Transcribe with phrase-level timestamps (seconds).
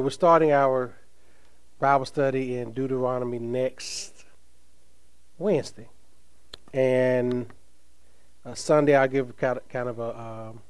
[0.00, 0.94] we're starting our
[1.78, 4.24] Bible study in Deuteronomy next
[5.38, 5.88] Wednesday,
[6.72, 7.46] and
[8.44, 10.60] uh, Sunday I'll give kind of, kind of a um,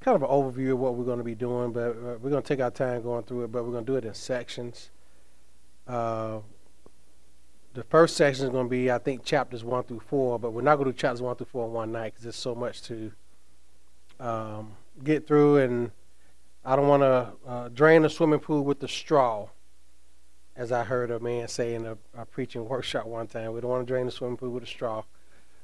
[0.00, 1.72] kind of an overview of what we're going to be doing.
[1.72, 3.92] But uh, we're going to take our time going through it, but we're going to
[3.92, 4.90] do it in sections.
[5.86, 6.40] Uh,
[7.74, 10.62] the first section is going to be, I think, chapters one through four, but we're
[10.62, 12.82] not going to do chapters one through four in one night because there's so much
[12.82, 13.12] to
[14.20, 15.90] um, get through and
[16.64, 19.48] I don't want to uh, drain the swimming pool with the straw,
[20.56, 23.52] as I heard a man say in a, a preaching workshop one time.
[23.52, 25.02] We don't want to drain the swimming pool with a straw.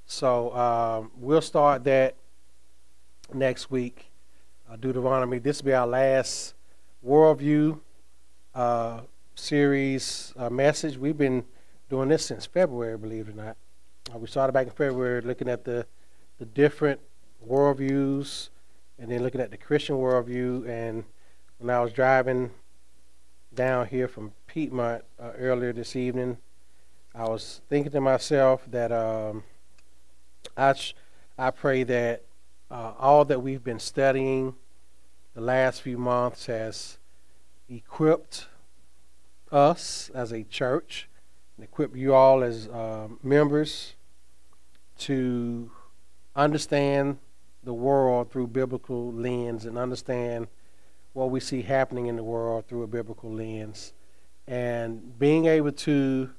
[0.05, 2.17] So um, we'll start that
[3.33, 4.11] next week.
[4.71, 5.39] Uh, Deuteronomy.
[5.39, 6.55] This will be our last
[7.07, 7.81] worldview
[8.55, 9.01] uh,
[9.35, 10.97] series uh, message.
[10.99, 11.45] We've been
[11.89, 13.57] doing this since February, believe it or not.
[14.15, 15.87] Uh, we started back in February looking at the
[16.39, 17.01] the different
[17.47, 18.49] worldviews
[19.01, 20.69] and then looking at the Christian worldview.
[20.69, 21.05] And
[21.59, 22.51] when I was driving
[23.53, 26.37] down here from Piedmont uh, earlier this evening,
[27.15, 29.43] I was thinking to myself that um,
[30.57, 30.95] I sh-
[31.39, 32.23] I pray that
[32.71, 34.55] uh, all that we've been studying
[35.35, 36.99] the last few months has
[37.69, 38.47] equipped
[39.51, 41.09] us as a church
[41.57, 43.95] and equipped you all as uh, members
[44.99, 45.71] to
[46.37, 47.19] understand
[47.63, 50.49] the world through biblical lens and understand
[51.13, 53.93] what we see happening in the world through a biblical lens.
[54.47, 56.31] And being able to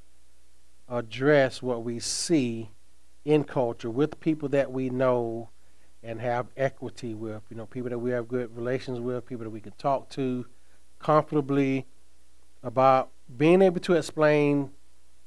[0.89, 2.69] address what we see
[3.23, 5.50] in culture with people that we know
[6.03, 9.52] and have equity with you know people that we have good relations with people that
[9.52, 10.45] we can talk to
[11.00, 11.85] comfortably
[12.63, 14.72] about being able to explain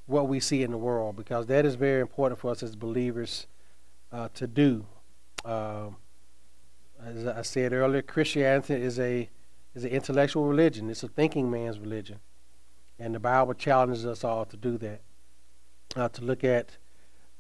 [0.07, 3.47] what we see in the world because that is very important for us as believers
[4.13, 4.85] uh, to do
[5.45, 5.97] um,
[7.05, 9.29] as I said earlier, Christianity is a
[9.75, 10.89] is an intellectual religion.
[10.89, 12.21] It's a thinking man's religion,
[12.99, 15.01] and the Bible challenges us all to do that,
[15.97, 16.77] uh, to look at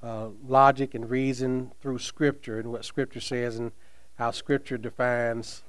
[0.02, 3.72] uh, logic and reason through Scripture and what Scripture says and
[4.16, 5.62] how Scripture defines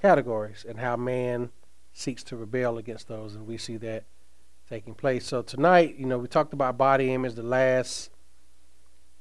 [0.00, 1.50] categories and how man
[1.92, 4.04] seeks to rebel against those, and we see that
[4.68, 5.24] taking place.
[5.26, 8.10] So tonight, you know, we talked about body image the last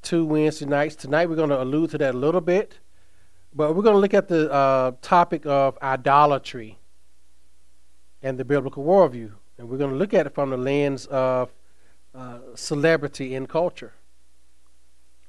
[0.06, 0.96] two Wednesday nights.
[0.96, 2.78] Tonight we're going to allude to that a little bit,
[3.54, 6.78] but we're going to look at the uh, topic of idolatry
[8.22, 9.32] and the biblical worldview.
[9.58, 11.52] And we're going to look at it from the lens of
[12.14, 13.94] uh, celebrity in culture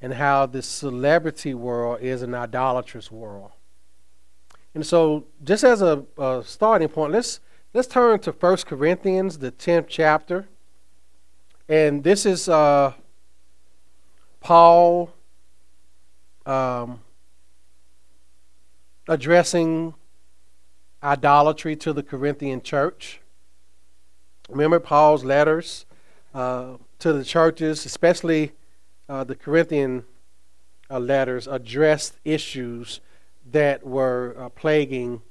[0.02, 3.52] and how the celebrity world is an idolatrous world.
[4.74, 7.40] And so, just as a, a starting point, let's
[7.72, 10.48] let's turn to 1 Corinthians, the 10th chapter.
[11.66, 12.92] And this is uh,
[14.46, 15.10] Paul
[16.46, 17.00] um,
[19.08, 19.92] addressing
[21.02, 23.20] idolatry to the Corinthian church.
[24.48, 25.84] Remember Paul's letters
[26.32, 28.52] uh, to the churches, especially
[29.08, 30.04] uh, the Corinthian
[30.88, 33.00] uh, letters, addressed issues
[33.50, 35.22] that were uh, plaguing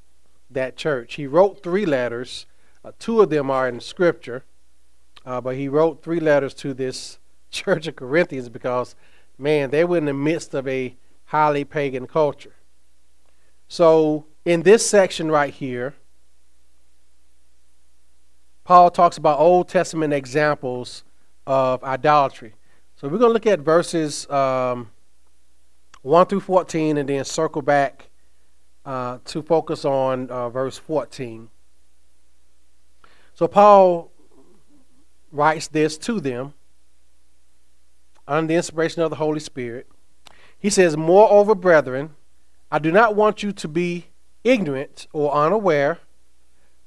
[0.50, 1.14] that church.
[1.14, 2.48] He wrote three letters.
[2.84, 4.44] Uh, two of them are in Scripture,
[5.26, 7.18] uh, but he wrote three letters to this
[7.56, 8.96] church of Corinthians because,
[9.38, 10.96] man, they were in the midst of a
[11.26, 12.54] highly pagan culture.
[13.68, 15.96] So, in this section right here,
[18.64, 21.04] Paul talks about Old Testament examples
[21.48, 22.54] of idolatry.
[22.96, 24.92] So, we're going to look at verses um,
[26.04, 28.10] 1 through 14 and then circle back
[28.86, 31.50] uh, to focus on uh, verse 14.
[33.34, 34.12] So, Paul
[35.32, 36.54] writes this to them
[38.28, 39.88] under the inspiration of the Holy Spirit.
[40.58, 42.16] He says, Moreover, brethren,
[42.72, 44.08] I do not want you to be
[44.44, 46.00] ignorant or unaware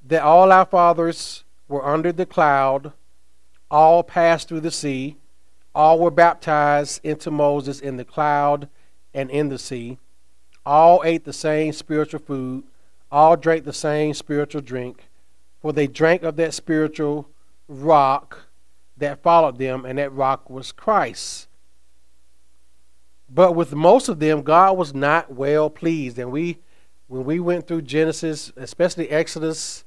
[0.06, 2.93] that all our fathers were under the cloud,
[3.71, 5.16] all passed through the sea,
[5.75, 8.69] all were baptized into Moses in the cloud
[9.15, 9.98] and in the sea,
[10.65, 12.65] all ate the same spiritual food,
[13.12, 15.09] all drank the same spiritual drink,
[15.60, 17.28] for they drank of that spiritual
[17.68, 18.47] rock
[18.98, 21.48] that followed them, and that rock was Christ.
[23.30, 26.18] But with most of them, God was not well pleased.
[26.18, 26.59] And we,
[27.09, 29.84] when we went through Genesis, especially Exodus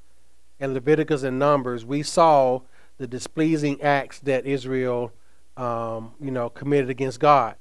[0.60, 2.62] and Leviticus and Numbers, we saw
[2.98, 5.12] the displeasing acts that Israel,
[5.58, 7.56] um, you know, committed against God.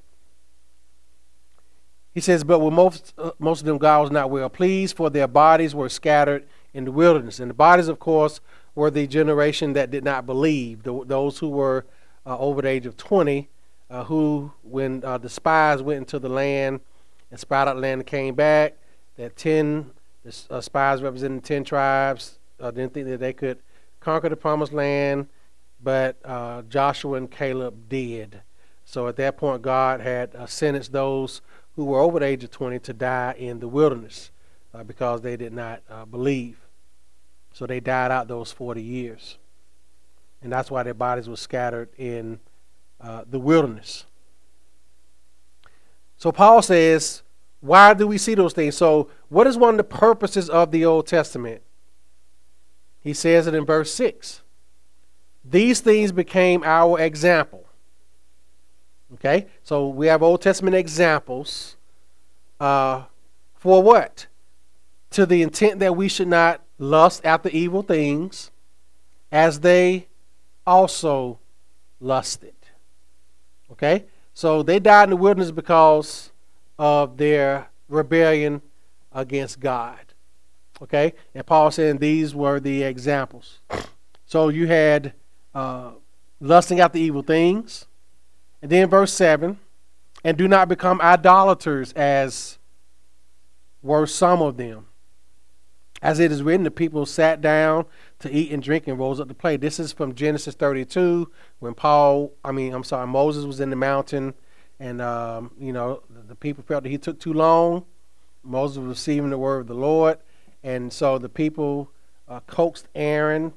[2.13, 5.09] He says, but with most, uh, most of them, God was not well pleased, for
[5.09, 7.41] their bodies were scattered in the wilderness.
[7.41, 8.41] And the bodies, of course,
[8.75, 11.85] were the generation that did not believe, the, those who were
[12.27, 13.49] uh, over the age of 20,
[13.91, 16.81] uh, who, when uh, the spies went into the land
[17.31, 18.77] and spied out the land and came back,
[19.17, 19.91] that 10
[20.25, 23.59] the, uh, spies representing 10 tribes uh, didn't think that they could
[23.99, 25.29] conquer the promised land,
[25.83, 28.43] but uh, Joshua and Caleb did.
[28.85, 31.43] So at that point, God had sentenced those
[31.77, 34.31] who were over the age of 20 to die in the wilderness
[34.87, 36.60] because they did not believe.
[37.61, 39.37] So they died out those 40 years.
[40.41, 42.41] And that's why their bodies were scattered in
[42.99, 44.07] uh, the wilderness.
[46.17, 47.21] So Paul says,
[47.61, 48.79] why do we see those things?
[48.79, 51.61] So, what is one of the purposes of the Old Testament?
[52.99, 54.41] He says it in verse 6.
[55.45, 57.67] These things became our example.
[59.13, 59.49] Okay?
[59.63, 61.77] So we have Old Testament examples.
[62.59, 63.03] Uh,
[63.55, 64.29] for what?
[65.11, 68.51] To the intent that we should not lust after evil things,
[69.31, 70.09] as they
[70.67, 71.39] also
[72.01, 72.55] lusted.
[73.71, 74.07] Okay?
[74.35, 76.33] So they died in the wilderness because
[76.79, 78.63] of their rebellion
[79.13, 80.01] against God.
[80.83, 81.13] Okay?
[81.35, 83.61] And Paul saying these were the examples.
[84.25, 85.13] So you had
[85.55, 85.91] uh,
[86.41, 87.87] lusting after evil things.
[88.63, 89.59] And then verse 7
[90.25, 92.59] and do not become idolaters as
[93.83, 94.87] were some of them.
[96.03, 97.85] As it is written, the people sat down
[98.21, 99.57] to eat and drink and rose up to play.
[99.57, 103.77] This is from Genesis 32 when Paul, I mean, I'm sorry, Moses was in the
[103.77, 104.35] mountain
[104.79, 107.85] and, um, you know, the people felt that he took too long.
[108.43, 110.19] Moses was receiving the word of the Lord.
[110.63, 111.91] And so the people
[112.27, 113.53] uh, coaxed Aaron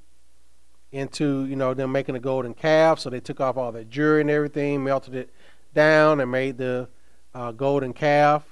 [0.91, 2.99] into, you know, them making a golden calf.
[2.99, 5.29] So they took off all their jewelry and everything, melted it
[5.73, 6.89] down, and made the
[7.33, 8.43] uh, golden calf.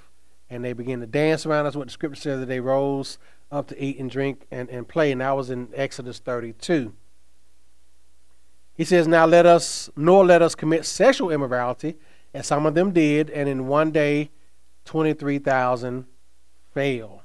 [0.48, 1.64] And they began to dance around.
[1.64, 3.18] That's what the scripture says that they rose
[3.52, 5.12] up to eat and drink and, and play.
[5.12, 6.92] And that was in Exodus 32.
[8.74, 11.96] He says, Now let us, nor let us commit sexual immorality,
[12.32, 14.30] as some of them did, and in one day
[14.86, 16.06] 23,000
[16.72, 17.22] fell.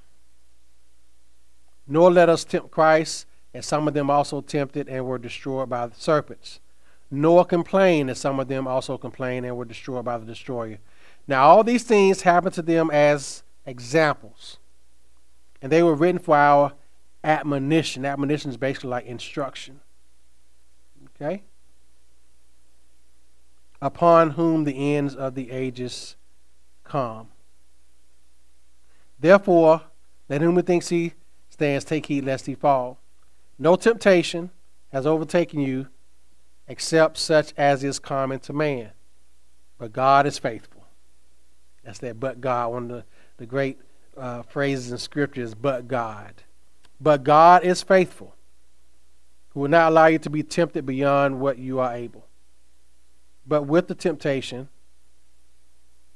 [1.87, 5.87] Nor let us tempt Christ, as some of them also tempted and were destroyed by
[5.87, 6.59] the serpents.
[7.09, 10.79] Nor complain, as some of them also complained and were destroyed by the destroyer.
[11.25, 14.57] Now, all these things happened to them as examples
[15.61, 16.73] and they were written for our
[17.23, 18.05] admonition.
[18.05, 19.81] Admonition is basically like instruction.
[21.15, 21.43] Okay?
[23.81, 26.15] Upon whom the ends of the ages
[26.83, 27.29] come.
[29.19, 29.81] Therefore,
[30.29, 31.13] let whom thinks he
[31.49, 32.99] stands take heed lest he fall.
[33.57, 34.51] No temptation
[34.91, 35.87] has overtaken you
[36.67, 38.91] except such as is common to man.
[39.77, 40.85] But God is faithful.
[41.83, 43.05] That's that but God, one of the,
[43.37, 43.79] the great
[44.17, 46.43] uh, phrases in Scripture is but God.
[46.99, 48.35] But God is faithful,
[49.49, 52.25] who will not allow you to be tempted beyond what you are able.
[53.45, 54.69] But with the temptation,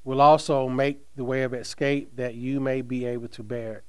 [0.03, 3.83] will also make the way of escape that you may be able to bear it.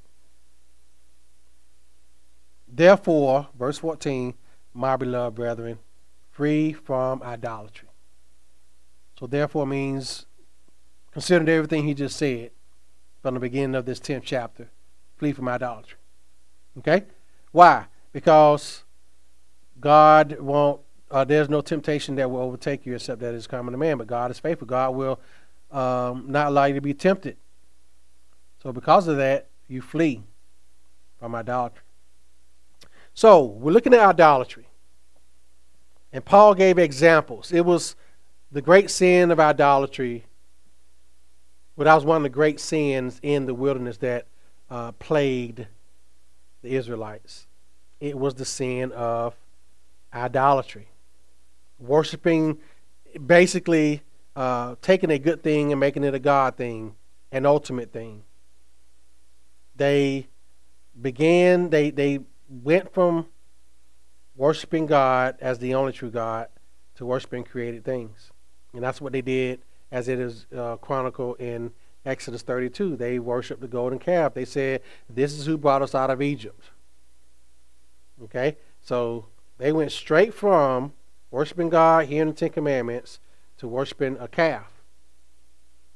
[2.68, 4.34] Therefore, verse 14,
[4.74, 5.78] my beloved brethren,
[6.30, 7.88] free from idolatry.
[9.18, 10.26] So, therefore, means
[11.12, 12.50] considering everything he just said,
[13.22, 14.68] from the beginning of this 10th chapter.
[15.16, 15.98] Flee from idolatry.
[16.78, 17.04] Okay?
[17.52, 17.86] Why?
[18.12, 18.82] Because
[19.80, 20.80] God won't,
[21.10, 24.06] uh, there's no temptation that will overtake you except that is common to man, but
[24.06, 24.66] God is faithful.
[24.66, 25.20] God will
[25.70, 27.36] um, not allow you to be tempted.
[28.62, 30.22] So, because of that, you flee
[31.18, 31.82] from idolatry.
[33.14, 34.68] So, we're looking at idolatry.
[36.12, 37.52] And Paul gave examples.
[37.52, 37.96] It was
[38.50, 40.26] the great sin of idolatry
[41.76, 44.26] well, that was one of the great sins in the wilderness that
[44.70, 45.66] uh, plagued
[46.62, 47.46] the Israelites.
[48.00, 49.34] It was the sin of
[50.12, 50.88] idolatry.
[51.78, 52.58] Worshipping,
[53.24, 54.02] basically
[54.36, 56.94] uh, taking a good thing and making it a God thing,
[57.30, 58.24] an ultimate thing.
[59.74, 60.28] They
[61.00, 63.26] began, they, they went from
[64.36, 66.48] worshiping God as the only true God
[66.96, 68.30] to worshiping created things.
[68.74, 71.70] And that's what they did as it is uh, chronicled in
[72.04, 72.96] Exodus 32.
[72.96, 74.34] They worshiped the golden calf.
[74.34, 76.70] They said, This is who brought us out of Egypt.
[78.24, 78.56] Okay?
[78.80, 79.26] So
[79.58, 80.94] they went straight from
[81.30, 83.20] worshiping God, hearing the Ten Commandments,
[83.58, 84.82] to worshiping a calf.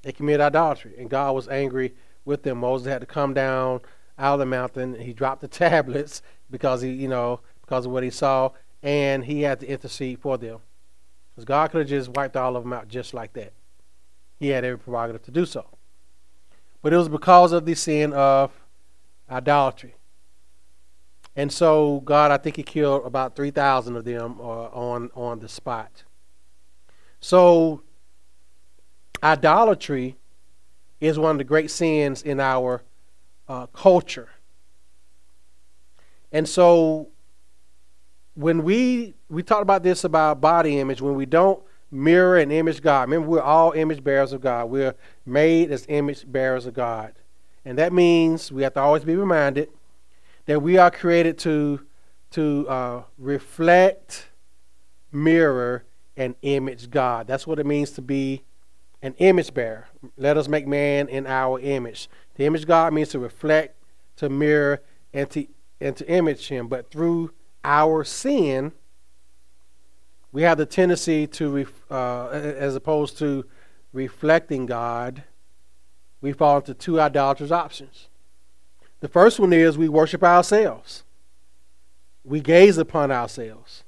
[0.03, 2.59] They committed idolatry, and God was angry with them.
[2.59, 3.81] Moses had to come down
[4.19, 5.01] out of the mountain.
[5.01, 8.51] He dropped the tablets because he, you know, because of what he saw,
[8.83, 10.61] and he had to intercede for them.
[11.35, 13.53] Because God could have just wiped all of them out just like that.
[14.39, 15.67] He had every prerogative to do so.
[16.83, 18.53] But it was because of the sin of
[19.31, 19.97] idolatry.
[21.35, 25.49] And so God, I think he killed about 3,000 of them uh, on, on the
[25.49, 26.05] spot.
[27.21, 27.83] So
[29.23, 30.17] idolatry
[31.01, 32.83] is one of the great sins in our
[33.49, 34.31] uh, culture.
[36.33, 37.09] And so
[38.35, 42.83] when we we talked about this about body image, when we don't mirror and image
[42.83, 43.09] God.
[43.09, 44.67] Remember, we're all image bearers of God.
[44.67, 47.15] We're made as image bearers of God.
[47.65, 49.69] And that means we have to always be reminded
[50.47, 51.85] that we are created to,
[52.31, 54.29] to uh, reflect,
[55.13, 55.85] mirror,
[56.17, 57.27] and image God.
[57.27, 58.43] That's what it means to be
[59.03, 59.89] an image bearer.
[60.17, 62.09] Let us make man in our image.
[62.37, 63.77] The image God means to reflect,
[64.17, 65.47] to mirror, and to,
[65.81, 66.69] and to image Him.
[66.69, 67.33] But through
[67.65, 68.73] our sin,
[70.37, 73.47] we have the tendency to, uh, as opposed to
[73.95, 75.25] reflecting God,
[76.21, 78.09] we fall into two idolatrous options.
[79.01, 81.05] The first one is we worship ourselves.
[82.23, 83.85] We gaze upon ourselves.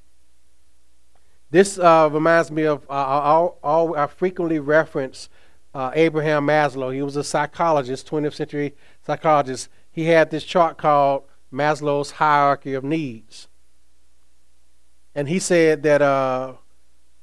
[1.51, 5.29] This uh, reminds me of, uh, I, I frequently reference
[5.75, 6.95] uh, Abraham Maslow.
[6.95, 8.75] He was a psychologist, 20th century
[9.05, 9.69] psychologist.
[9.91, 13.49] He had this chart called Maslow's Hierarchy of Needs.
[15.19, 16.53] And he said that uh,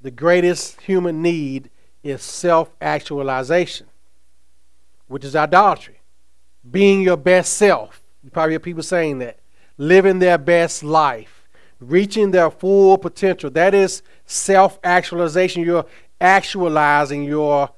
[0.02, 1.70] the greatest human need
[2.04, 3.88] is self actualization,
[5.08, 6.02] which is idolatry.
[6.70, 8.04] Being your best self.
[8.22, 9.40] You probably hear people saying that.
[9.78, 11.48] Living their best life,
[11.80, 13.50] reaching their full potential.
[13.50, 15.64] That is self actualization.
[15.64, 15.86] You're
[16.20, 17.70] actualizing your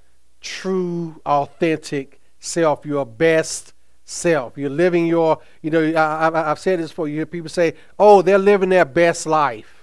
[0.42, 4.58] true, authentic self, your best self.
[4.58, 7.08] You're living your, you know, I, have said this before.
[7.08, 9.77] You hear people say, oh, they're living their best life.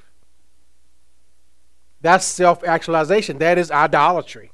[2.04, 3.38] That's self actualization.
[3.38, 4.52] That is idolatry.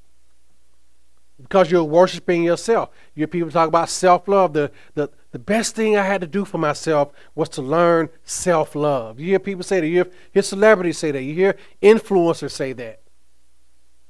[1.42, 2.90] Because you're worshiping yourself.
[3.16, 4.52] You hear people talk about self love.
[4.52, 8.76] The, the, the best thing I had to do for myself was to learn self
[8.76, 9.19] love.
[9.19, 9.88] You hear people say that.
[9.88, 11.23] You hear celebrities say that.
[11.25, 13.00] You hear influencers say that.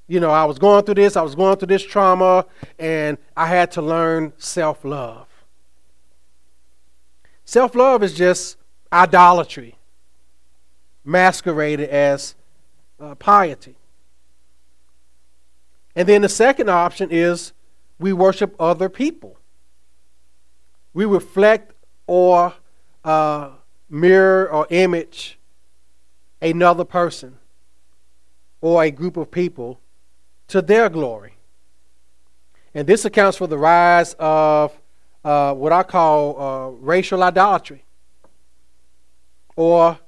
[0.07, 2.45] You know, I was going through this, I was going through this trauma,
[2.79, 5.29] and I had to learn self love.
[7.47, 8.59] Self love is just
[8.93, 9.77] idolatry
[11.07, 12.35] masqueraded as
[13.01, 13.77] uh, piety.
[15.97, 17.53] And then the second option is
[17.99, 19.39] we worship other people.
[20.93, 21.73] We reflect
[22.07, 22.55] or
[23.05, 23.51] uh,
[23.89, 25.39] mirror or image
[26.43, 27.39] another person
[28.61, 29.81] or a group of people
[30.49, 31.35] to their glory.
[32.75, 34.79] And this accounts for the rise of
[35.25, 37.85] uh, what I call uh, racial idolatry
[39.57, 39.99] or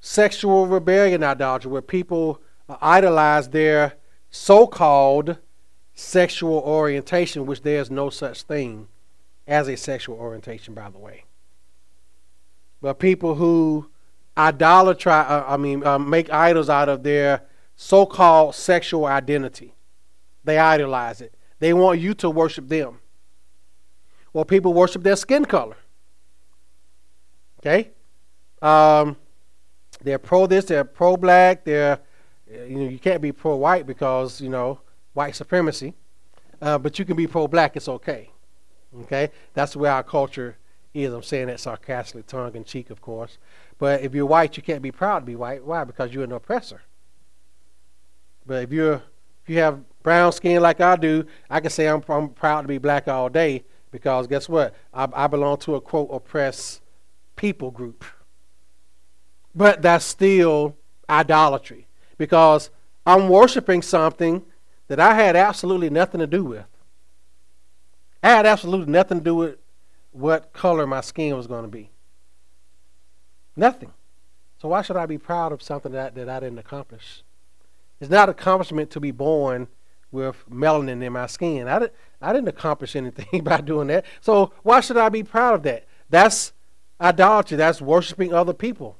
[0.00, 2.40] sexual rebellion idolatry, where people
[2.80, 3.94] idolize their
[4.30, 5.38] so called
[5.94, 8.88] sexual orientation, which there's no such thing
[9.46, 11.24] as a sexual orientation, by the way.
[12.80, 13.90] But people who
[14.36, 17.42] idolatry, uh, I mean, uh, make idols out of their
[17.74, 19.74] so called sexual identity,
[20.44, 21.34] they idolize it.
[21.58, 23.00] They want you to worship them.
[24.32, 25.76] Well, people worship their skin color.
[27.58, 27.90] Okay?
[28.62, 29.16] Um,
[30.02, 32.00] they're pro this, they're pro black, they're
[32.50, 34.80] you know you can't be pro white because you know
[35.12, 35.94] white supremacy,
[36.62, 37.76] uh, but you can be pro black.
[37.76, 38.30] It's okay.
[39.02, 40.56] Okay, that's way our culture
[40.94, 41.12] is.
[41.12, 43.38] I'm saying that sarcastically, tongue in cheek, of course.
[43.78, 45.64] But if you're white, you can't be proud to be white.
[45.64, 45.84] Why?
[45.84, 46.82] Because you're an oppressor.
[48.46, 49.02] But if you're
[49.42, 52.68] if you have brown skin like I do, I can say I'm, I'm proud to
[52.68, 54.74] be black all day because guess what?
[54.92, 56.80] I, I belong to a quote oppressed
[57.36, 58.04] people group.
[59.58, 60.76] But that's still
[61.10, 62.70] idolatry because
[63.04, 64.44] I'm worshiping something
[64.86, 66.64] that I had absolutely nothing to do with.
[68.22, 69.56] I had absolutely nothing to do with
[70.12, 71.90] what color my skin was going to be.
[73.56, 73.92] Nothing.
[74.62, 77.24] So why should I be proud of something that, that I didn't accomplish?
[77.98, 79.66] It's not accomplishment to be born
[80.12, 81.66] with melanin in my skin.
[81.66, 81.90] I, did,
[82.22, 84.04] I didn't accomplish anything by doing that.
[84.20, 85.84] So why should I be proud of that?
[86.08, 86.52] That's
[87.00, 87.56] idolatry.
[87.56, 88.96] That's worshiping other people.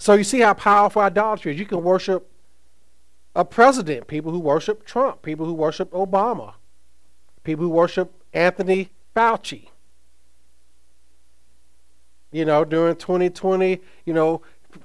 [0.00, 1.60] So you see how powerful idolatry is.
[1.60, 2.26] You can worship
[3.36, 6.54] a president, people who worship Trump, people who worship Obama,
[7.44, 9.68] people who worship Anthony Fauci.
[12.32, 14.40] You know, during 2020, you know,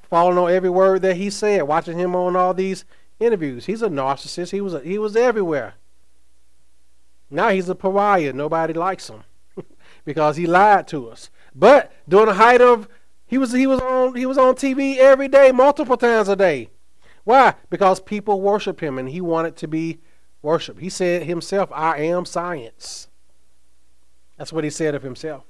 [0.10, 2.84] following on every word that he said, watching him on all these
[3.18, 3.68] interviews.
[3.68, 4.52] He's a narcissist.
[4.52, 5.76] He was a, he was everywhere.
[7.30, 8.34] Now he's a pariah.
[8.34, 9.24] Nobody likes him
[10.04, 11.30] because he lied to us.
[11.56, 12.90] But during the height of
[13.27, 16.70] he was he was on he was on TV every day, multiple times a day.
[17.24, 17.55] Why?
[17.70, 20.00] Because people worship him and he wanted to be
[20.41, 20.79] worshiped.
[20.79, 23.08] He said himself, I am science.
[24.38, 25.44] That's what he said of himself.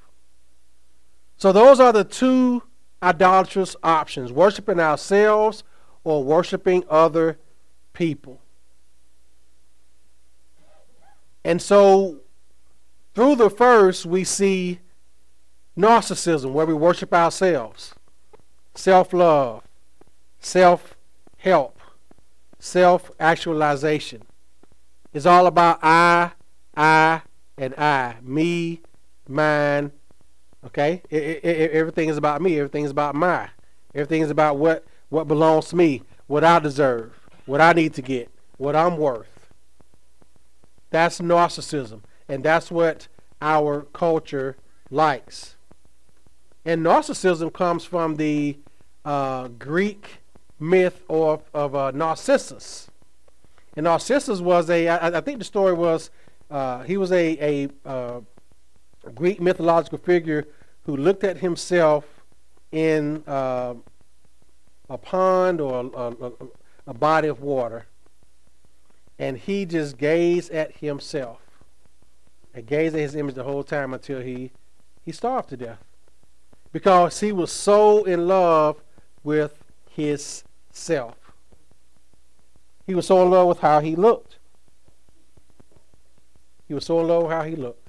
[1.38, 2.64] So those are the two
[3.04, 5.64] idolatrous options worshiping ourselves
[6.06, 7.40] or worshiping other
[7.92, 8.40] people.
[11.44, 12.22] And so
[13.14, 14.80] through the first, we see
[15.78, 17.94] narcissism, where we worship ourselves.
[18.74, 19.64] self love,
[20.40, 20.96] self
[21.38, 21.80] help,
[22.60, 24.24] self actualization.
[25.14, 26.32] It's all about I,
[26.76, 27.22] I,
[27.58, 28.16] and I.
[28.22, 28.82] Me,
[29.28, 29.92] mine.
[30.66, 31.02] Okay?
[31.10, 32.58] It, it, it, everything is about me.
[32.58, 33.50] Everything is about my.
[33.94, 37.14] Everything is about what, what belongs to me, what I deserve,
[37.46, 39.52] what I need to get, what I'm worth.
[40.90, 42.02] That's narcissism.
[42.28, 43.08] And that's what
[43.42, 44.58] our culture
[44.90, 45.55] likes.
[46.66, 48.58] And narcissism comes from the
[49.06, 50.18] uh, Greek
[50.60, 52.90] myth of, of uh, Narcissus.
[53.76, 56.10] And Narcissus was a, I, I think the story was,
[56.50, 58.22] uh, he was a, a uh,
[59.14, 60.48] Greek mythological figure
[60.84, 62.06] who looked at himself
[62.72, 63.76] in uh,
[64.90, 66.32] a pond or a, a,
[66.88, 67.86] a body of water,
[69.20, 71.42] and he just gazed at himself
[72.54, 74.52] and gazed at his image the whole time until he,
[75.04, 75.84] he starved to death.
[76.76, 78.84] Because he was so in love
[79.24, 81.16] with his self.
[82.86, 84.40] He was so in love with how he looked.
[86.68, 87.88] He was so in love with how he looked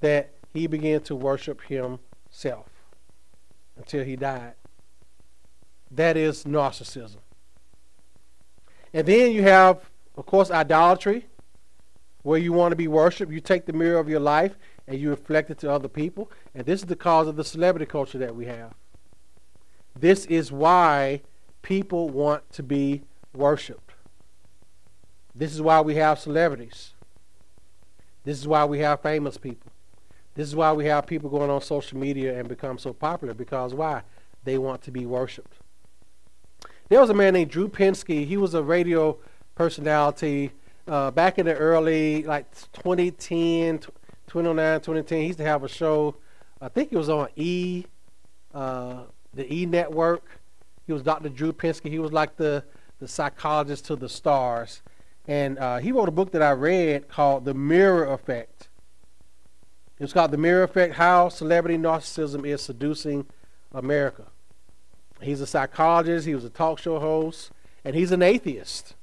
[0.00, 2.70] that he began to worship himself
[3.76, 4.54] until he died.
[5.90, 7.18] That is narcissism.
[8.94, 11.26] And then you have, of course, idolatry,
[12.22, 13.30] where you want to be worshiped.
[13.30, 14.56] You take the mirror of your life
[14.90, 16.30] and you reflect it to other people.
[16.52, 18.74] And this is the cause of the celebrity culture that we have.
[19.96, 21.22] This is why
[21.62, 23.92] people want to be worshiped.
[25.32, 26.94] This is why we have celebrities.
[28.24, 29.70] This is why we have famous people.
[30.34, 33.74] This is why we have people going on social media and become so popular because
[33.74, 34.02] why?
[34.42, 35.54] They want to be worshiped.
[36.88, 38.26] There was a man named Drew Pinsky.
[38.26, 39.18] He was a radio
[39.54, 40.50] personality
[40.88, 43.80] uh, back in the early, like 2010,
[44.30, 45.18] 2009, 2010.
[45.18, 46.14] He used to have a show.
[46.60, 47.84] I think it was on E,
[48.54, 49.02] uh,
[49.34, 50.24] the E Network.
[50.86, 51.28] He was Dr.
[51.28, 51.90] Drew Pinsky.
[51.90, 52.64] He was like the,
[53.00, 54.82] the psychologist to the stars.
[55.26, 58.68] And uh, he wrote a book that I read called The Mirror Effect.
[59.98, 63.26] It's called The Mirror Effect How Celebrity Narcissism is Seducing
[63.72, 64.26] America.
[65.20, 67.50] He's a psychologist, he was a talk show host,
[67.84, 68.94] and he's an atheist.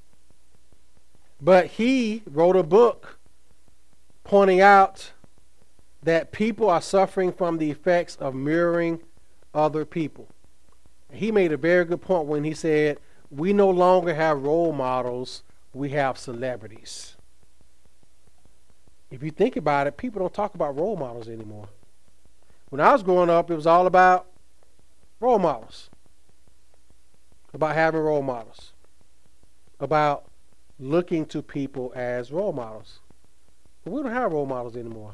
[1.42, 3.20] But he wrote a book
[4.24, 5.12] pointing out
[6.08, 9.02] that people are suffering from the effects of mirroring
[9.54, 10.30] other people.
[11.12, 15.44] He made a very good point when he said, We no longer have role models,
[15.74, 17.18] we have celebrities.
[19.12, 21.68] If you think about it, people don't talk about role models anymore.
[22.70, 24.28] When I was growing up, it was all about
[25.20, 25.90] role models,
[27.54, 28.72] about having role models,
[29.82, 30.24] about
[30.80, 33.00] looking to people as role models.
[33.84, 35.14] But we don't have role models anymore.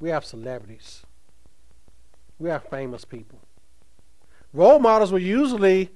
[0.00, 1.02] We have celebrities.
[2.38, 3.40] We have famous people.
[4.52, 5.90] Role models were usually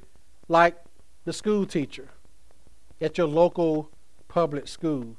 [0.49, 0.77] like
[1.25, 2.09] the school teacher
[3.01, 3.91] at your local
[4.29, 5.17] public school,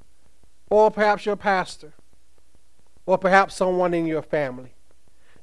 [0.70, 1.94] or perhaps your pastor,
[3.06, 4.74] or perhaps someone in your family.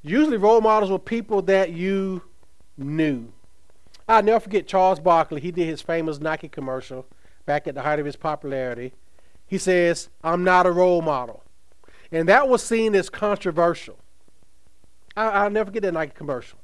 [0.02, 2.22] Usually, role models were people that you
[2.76, 3.32] knew.
[4.08, 5.40] I'll never forget Charles Barkley.
[5.40, 7.06] He did his famous Nike commercial
[7.44, 8.92] back at the height of his popularity.
[9.46, 11.42] He says, I'm not a role model.
[12.12, 13.98] And that was seen as controversial.
[15.16, 16.58] I, will never get that Nike commercial.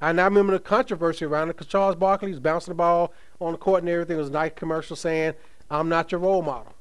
[0.00, 3.52] I now remember the controversy around it because Charles Barkley was bouncing the ball on
[3.52, 4.16] the court and everything.
[4.16, 5.34] It was a Nike commercial saying,
[5.70, 6.72] I'm not your role model.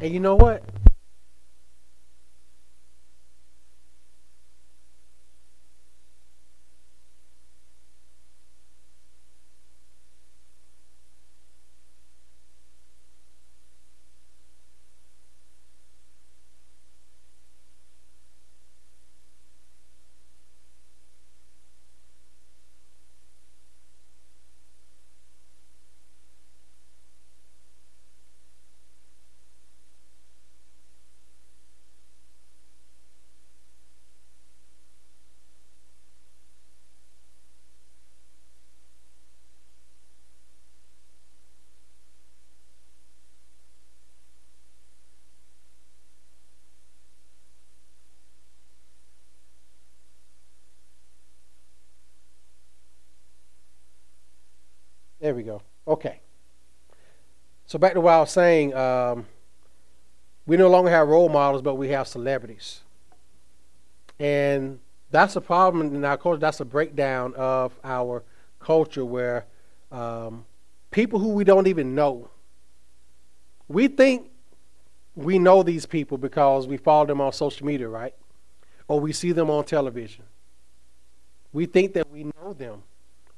[0.00, 0.64] And you know what?
[55.20, 55.62] There we go.
[55.86, 56.20] Okay.
[57.66, 58.74] So back to what I was saying.
[58.74, 59.26] Um,
[60.46, 62.80] we no longer have role models, but we have celebrities.
[64.18, 64.80] And
[65.10, 66.40] that's a problem in our culture.
[66.40, 68.24] That's a breakdown of our
[68.58, 69.46] culture where
[69.92, 70.44] um,
[70.90, 72.30] people who we don't even know,
[73.68, 74.30] we think
[75.14, 78.14] we know these people because we follow them on social media, right?
[78.88, 80.24] Or we see them on television.
[81.52, 82.82] We think that we know them.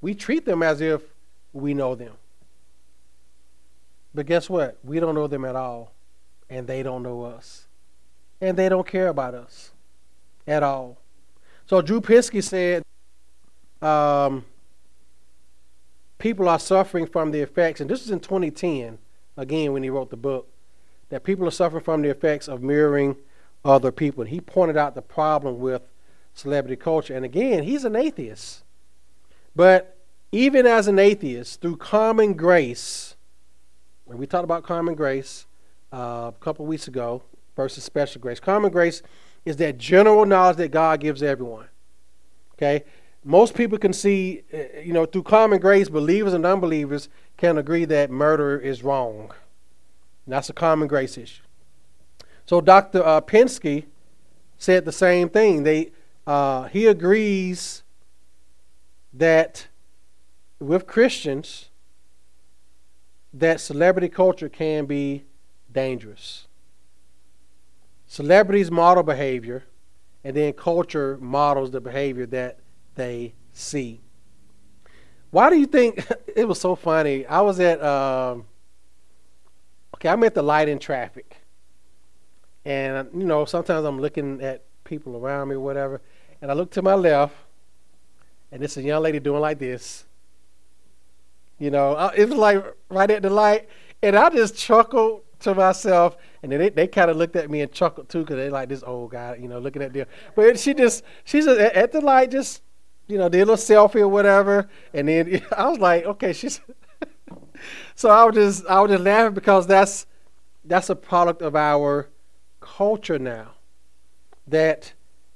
[0.00, 1.02] We treat them as if
[1.52, 2.14] we know them.
[4.14, 4.78] But guess what?
[4.84, 5.92] We don't know them at all,
[6.50, 7.66] and they don't know us.
[8.40, 9.70] And they don't care about us
[10.46, 10.98] at all.
[11.66, 12.82] So Drew Pinsky said
[13.80, 14.44] um,
[16.18, 18.98] people are suffering from the effects, and this is in 2010,
[19.36, 20.48] again, when he wrote the book,
[21.08, 23.16] that people are suffering from the effects of mirroring
[23.64, 24.22] other people.
[24.22, 25.82] And he pointed out the problem with
[26.34, 27.14] celebrity culture.
[27.14, 28.64] And again, he's an atheist.
[29.54, 30.01] But
[30.32, 33.14] even as an atheist, through common grace,
[34.08, 35.46] and we talked about common grace
[35.92, 37.22] uh, a couple weeks ago
[37.54, 38.40] versus special grace.
[38.40, 39.02] Common grace
[39.44, 41.66] is that general knowledge that God gives everyone.
[42.54, 42.84] Okay?
[43.24, 47.84] Most people can see, uh, you know, through common grace, believers and unbelievers can agree
[47.84, 49.32] that murder is wrong.
[50.26, 51.42] And that's a common grace issue.
[52.46, 53.04] So Dr.
[53.04, 53.84] Uh, Pinsky
[54.58, 55.62] said the same thing.
[55.62, 55.92] They,
[56.26, 57.82] uh, he agrees
[59.12, 59.68] that
[60.62, 61.68] with Christians,
[63.34, 65.24] that celebrity culture can be
[65.72, 66.46] dangerous.
[68.06, 69.64] Celebrities model behavior,
[70.22, 72.58] and then culture models the behavior that
[72.94, 74.00] they see.
[75.30, 77.26] Why do you think it was so funny?
[77.26, 78.44] I was at, um,
[79.96, 81.38] okay, I'm at the light in traffic.
[82.64, 86.00] And, you know, sometimes I'm looking at people around me whatever,
[86.40, 87.34] and I look to my left,
[88.52, 90.04] and it's a young lady doing like this.
[91.62, 93.68] You know, it was like right at the light,
[94.02, 97.60] and I just chuckled to myself, and then they, they kind of looked at me
[97.60, 100.08] and chuckled too, because they like this old guy, you know, looking at them.
[100.34, 102.62] But she just, she's at the light, just,
[103.06, 106.60] you know, did a little selfie or whatever, and then I was like, okay, she's.
[107.94, 110.06] so I was just, I was just laughing because that's,
[110.64, 112.08] that's a product of our
[112.58, 113.52] culture now.
[114.48, 114.94] That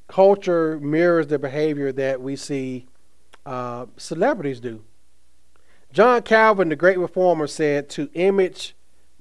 [0.09, 2.89] culture mirrors the behavior that we see
[3.45, 4.83] uh, celebrities do.
[5.97, 8.77] John Calvin, the great reformer, said, To image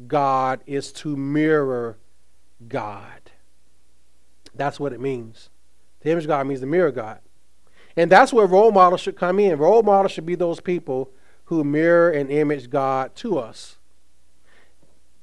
[0.08, 1.98] God is to mirror
[2.68, 3.32] God.
[4.54, 5.50] That's what it means.
[6.02, 7.20] To image God means to mirror God.
[7.96, 9.58] And that's where role models should come in.
[9.58, 11.12] Role models should be those people
[11.46, 13.78] who mirror and image God to us.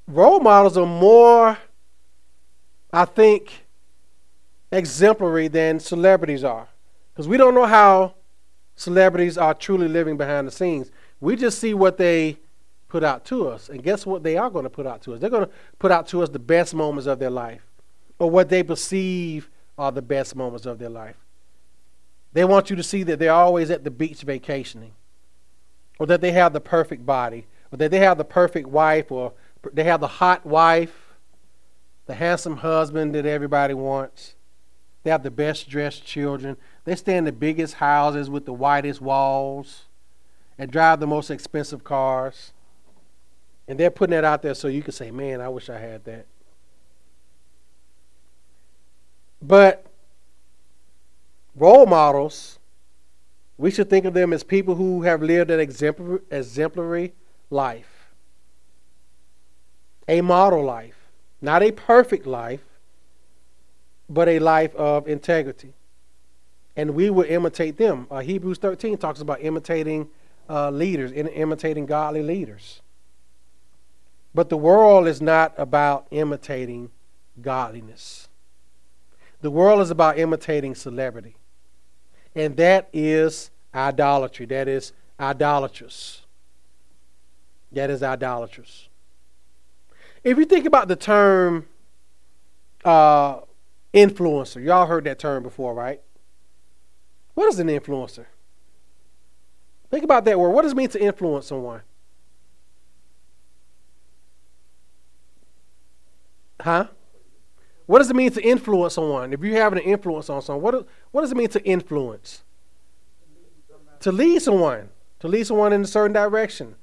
[0.06, 1.58] Role models are more,
[2.94, 3.66] I think,
[4.70, 6.68] exemplary than celebrities are.
[7.12, 8.14] Because we don't know how
[8.74, 10.90] celebrities are truly living behind the scenes.
[11.22, 12.36] We just see what they
[12.88, 13.68] put out to us.
[13.68, 15.20] And guess what they are going to put out to us?
[15.20, 17.64] They're going to put out to us the best moments of their life
[18.18, 21.14] or what they perceive are the best moments of their life.
[22.32, 24.94] They want you to see that they're always at the beach vacationing
[26.00, 29.32] or that they have the perfect body or that they have the perfect wife or
[29.72, 31.14] they have the hot wife,
[32.06, 34.34] the handsome husband that everybody wants.
[35.04, 36.56] They have the best dressed children.
[36.84, 39.84] They stay in the biggest houses with the whitest walls
[40.62, 42.52] and drive the most expensive cars.
[43.66, 46.04] And they're putting that out there so you can say, man, I wish I had
[46.04, 46.24] that.
[49.42, 49.84] But
[51.56, 52.60] role models,
[53.58, 57.12] we should think of them as people who have lived an exemplary, exemplary
[57.50, 58.12] life,
[60.06, 61.08] a model life,
[61.40, 62.62] not a perfect life,
[64.08, 65.72] but a life of integrity.
[66.76, 68.06] And we will imitate them.
[68.08, 70.08] Uh, Hebrews 13 talks about imitating
[70.48, 72.80] uh, leaders, in, imitating godly leaders.
[74.34, 76.90] But the world is not about imitating
[77.40, 78.28] godliness.
[79.40, 81.36] The world is about imitating celebrity.
[82.34, 84.46] And that is idolatry.
[84.46, 86.22] That is idolatrous.
[87.72, 88.88] That is idolatrous.
[90.24, 91.66] If you think about the term
[92.84, 93.40] uh,
[93.92, 96.00] influencer, y'all heard that term before, right?
[97.34, 98.26] What is an influencer?
[99.92, 100.48] Think about that word.
[100.48, 101.82] What does it mean to influence someone?
[106.58, 106.86] Huh?
[107.84, 109.34] What does it mean to influence someone?
[109.34, 112.42] If you have an influence on someone, what, what does it mean to influence?
[114.00, 114.88] To lead someone,
[115.20, 116.76] to lead someone in a certain direction.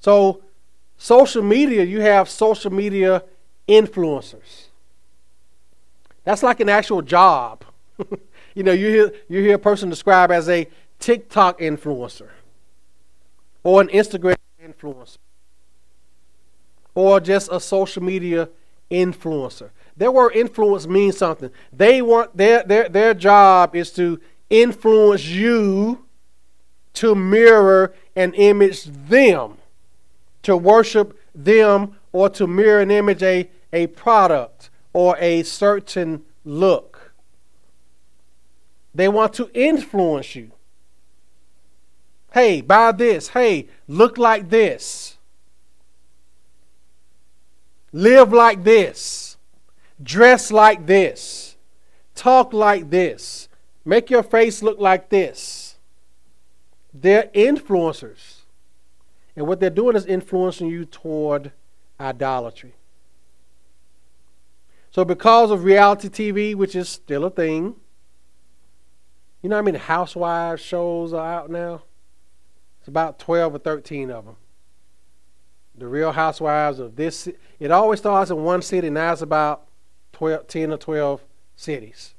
[0.00, 0.42] So,
[0.96, 3.22] social media, you have social media
[3.68, 4.68] influencers.
[6.24, 7.66] That's like an actual job.
[8.54, 10.66] you know, you hear you hear a person described as a
[11.04, 12.30] TikTok influencer
[13.62, 15.18] or an Instagram influencer
[16.94, 18.48] or just a social media
[18.90, 19.68] influencer.
[19.98, 21.50] Their word influence means something.
[21.70, 26.06] They want their their their job is to influence you
[26.94, 29.58] to mirror and image them,
[30.44, 37.12] to worship them or to mirror and image a, a product or a certain look.
[38.94, 40.53] They want to influence you.
[42.34, 43.28] Hey, buy this.
[43.28, 45.18] Hey, look like this.
[47.92, 49.36] Live like this.
[50.02, 51.54] Dress like this.
[52.16, 53.48] Talk like this.
[53.84, 55.76] Make your face look like this.
[56.92, 58.40] They're influencers.
[59.36, 61.52] And what they're doing is influencing you toward
[62.00, 62.74] idolatry.
[64.90, 67.76] So, because of reality TV, which is still a thing,
[69.40, 69.76] you know I mean?
[69.76, 71.82] housewives shows are out now?
[72.84, 74.36] It's about 12 or 13 of them.
[75.74, 77.26] The Real Housewives of this.
[77.58, 79.68] It always starts in one city, now it's about
[80.12, 81.24] 12, 10 or 12
[81.56, 82.12] cities.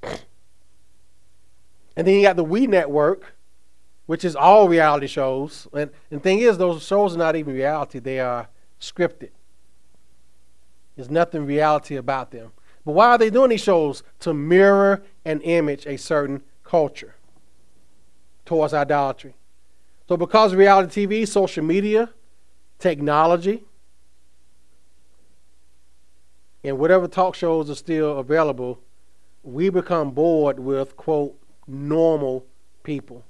[1.96, 3.36] And then you got the We Network,
[4.08, 5.68] which is all reality shows.
[5.72, 8.50] And, and the thing is, those shows are not even reality, they are
[8.82, 9.30] scripted.
[10.96, 12.54] There's nothing reality about them.
[12.84, 14.02] But why are they doing these shows?
[14.22, 17.14] To mirror and image a certain culture
[18.46, 19.36] towards idolatry.
[20.08, 22.10] So, because of reality TV, social media,
[22.78, 23.64] technology,
[26.64, 28.80] and whatever talk shows are still available,
[29.44, 32.46] we become bored with, quote, normal
[32.84, 33.24] people.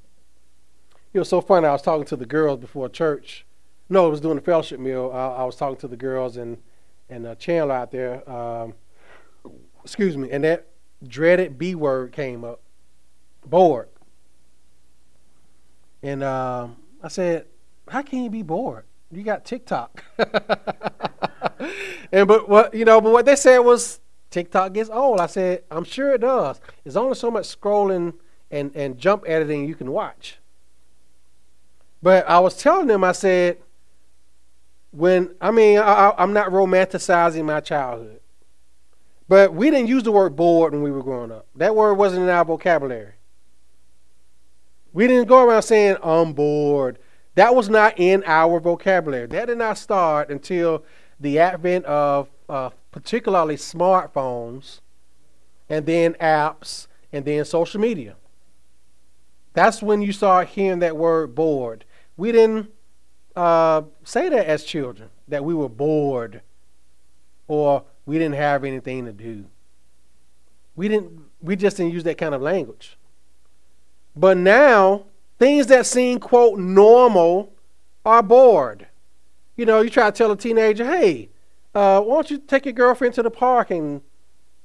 [1.14, 1.68] It was so funny.
[1.68, 3.46] I was talking to the girls before church.
[3.88, 5.12] No, it was doing the fellowship meal.
[5.14, 6.58] I, I was talking to the girls and,
[7.10, 8.30] and uh, Chandler out there.
[8.30, 8.74] Um,
[9.84, 10.30] excuse me.
[10.32, 10.68] And that
[11.08, 12.62] dreaded B word came up
[13.46, 13.88] bored.
[16.06, 17.48] And um, I said,
[17.90, 18.86] "How can you be bored?
[19.12, 20.04] You got TikTok."
[22.12, 25.20] and but what you know, but what they said was TikTok gets old.
[25.20, 26.62] I said, "I'm sure it does.
[26.84, 28.14] There's only so much scrolling
[28.52, 30.38] and and jump editing you can watch."
[32.04, 33.58] But I was telling them, I said,
[34.92, 38.20] when I mean, I, I'm not romanticizing my childhood,
[39.28, 41.48] but we didn't use the word bored when we were growing up.
[41.56, 43.15] That word wasn't in our vocabulary.
[44.96, 47.00] We didn't go around saying, I'm bored.
[47.36, 49.28] That was not in our vocabulary.
[49.28, 50.86] That did not start until
[51.20, 54.80] the advent of uh, particularly smartphones
[55.68, 58.16] and then apps and then social media.
[59.52, 61.84] That's when you start hearing that word bored.
[62.16, 62.72] We didn't
[63.36, 66.42] uh, say that as children, that we were bored
[67.50, 69.44] or we didn't have anything to do.
[70.78, 72.98] We didn't we just didn't use that kind of language.
[74.16, 75.06] But now,
[75.40, 77.54] things that seem, quote, normal
[78.06, 78.88] are bored.
[79.56, 81.30] You know, you try to tell a teenager, hey,
[81.74, 84.02] uh, why don't you take your girlfriend to the park and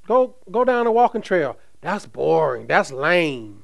[0.07, 1.57] go, go down the walking trail?
[1.81, 2.67] That's boring.
[2.67, 3.63] That's lame.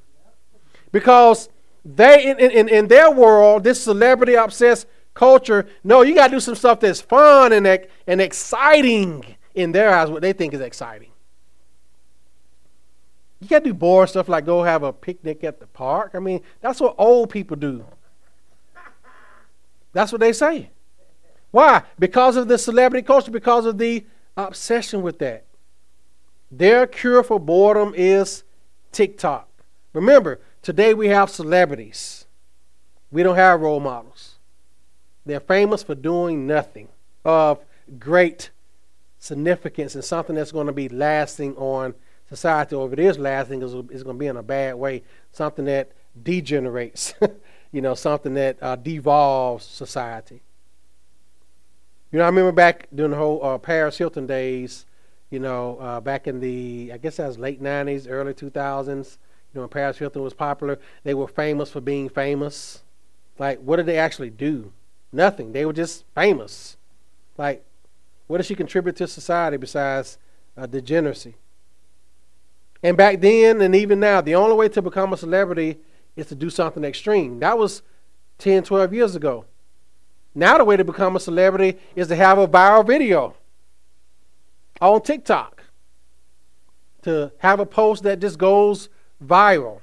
[0.91, 1.49] Because
[1.85, 6.41] they, in, in, in their world, this celebrity obsessed culture, no, you got to do
[6.41, 7.67] some stuff that's fun and,
[8.07, 11.11] and exciting in their eyes, what they think is exciting.
[13.41, 16.13] You can't do boring stuff like go have a picnic at the park.
[16.15, 17.85] I mean, that's what old people do.
[19.93, 20.71] That's what they say.
[21.51, 21.83] Why?
[21.99, 24.05] Because of the celebrity culture, because of the
[24.37, 25.45] obsession with that.
[26.51, 28.45] Their cure for boredom is
[28.93, 29.49] TikTok.
[29.93, 32.27] Remember, today we have celebrities.
[33.11, 34.37] We don't have role models.
[35.25, 36.89] They're famous for doing nothing
[37.25, 37.65] of
[37.99, 38.51] great
[39.19, 41.95] significance and something that's going to be lasting on
[42.29, 45.65] society, if it is lasting, is, it's going to be in a bad way, something
[45.67, 47.15] that degenerates,
[47.73, 50.43] you know, something that uh, devolves society.
[52.13, 54.87] You know, I remember back during the whole uh, Paris Hilton days,
[55.31, 59.05] you know, uh, back in the, I guess that was late 90s, early 2000s, you
[59.55, 62.83] know, when Paris Hilton was popular, they were famous for being famous.
[63.39, 64.73] Like, what did they actually do?
[65.13, 65.53] Nothing.
[65.53, 66.77] They were just famous.
[67.37, 67.65] Like,
[68.27, 70.19] what does she contribute to society besides
[70.57, 71.35] uh, degeneracy?
[72.87, 75.81] And back then and even now, the only way to become a celebrity
[76.15, 77.41] is to do something extreme.
[77.41, 77.83] That was
[78.39, 79.45] 10, 12 years ago.
[80.37, 83.35] Now, the way to become a celebrity is to have a viral video
[84.81, 85.65] on TikTok,
[87.03, 88.89] to have a post that just goes
[89.21, 89.81] viral.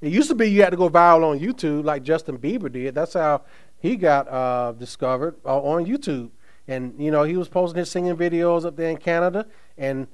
[0.00, 2.94] It used to be you had to go viral on YouTube like Justin Bieber did.
[2.94, 3.42] That's how
[3.78, 6.30] he got uh, discovered uh, on YouTube.
[6.66, 10.06] And, you know, he was posting his singing videos up there in Canada, and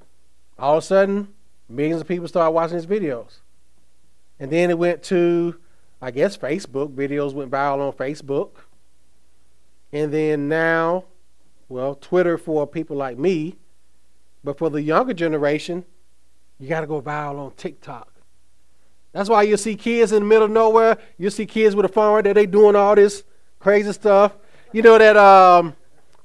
[0.59, 1.33] all of a sudden,
[1.67, 3.39] millions of people started watching his videos.
[4.39, 5.59] And then it went to,
[6.01, 6.93] I guess, Facebook.
[6.93, 8.51] Videos went viral on Facebook.
[9.91, 11.05] And then now,
[11.67, 13.55] well, Twitter for people like me.
[14.43, 15.85] But for the younger generation,
[16.59, 18.13] you got to go viral on TikTok.
[19.11, 20.97] That's why you see kids in the middle of nowhere.
[21.17, 22.33] You see kids with a phone right there.
[22.33, 23.23] They doing all this
[23.59, 24.37] crazy stuff.
[24.71, 25.75] You know that um,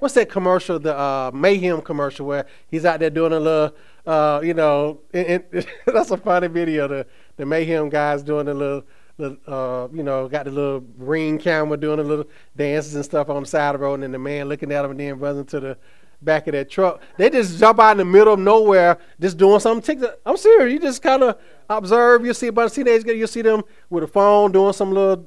[0.04, 0.78] what's that commercial?
[0.78, 3.74] The uh, Mayhem commercial where he's out there doing a little
[4.06, 6.86] uh, you know, and, and that's a funny video.
[6.86, 7.06] The
[7.38, 8.84] the Mayhem guys doing a little
[9.18, 13.44] uh, you know, got the little ring camera doing the little dances and stuff on
[13.44, 15.46] the side of the road, and then the man looking at them and then running
[15.46, 15.78] to the
[16.20, 17.00] back of that truck.
[17.16, 20.04] They just jump out in the middle of nowhere, just doing something.
[20.26, 20.70] I'm serious.
[20.70, 21.38] You just kind of
[21.70, 22.26] observe.
[22.26, 23.06] You see a bunch of teenagers.
[23.06, 25.24] You see them with a phone doing some little,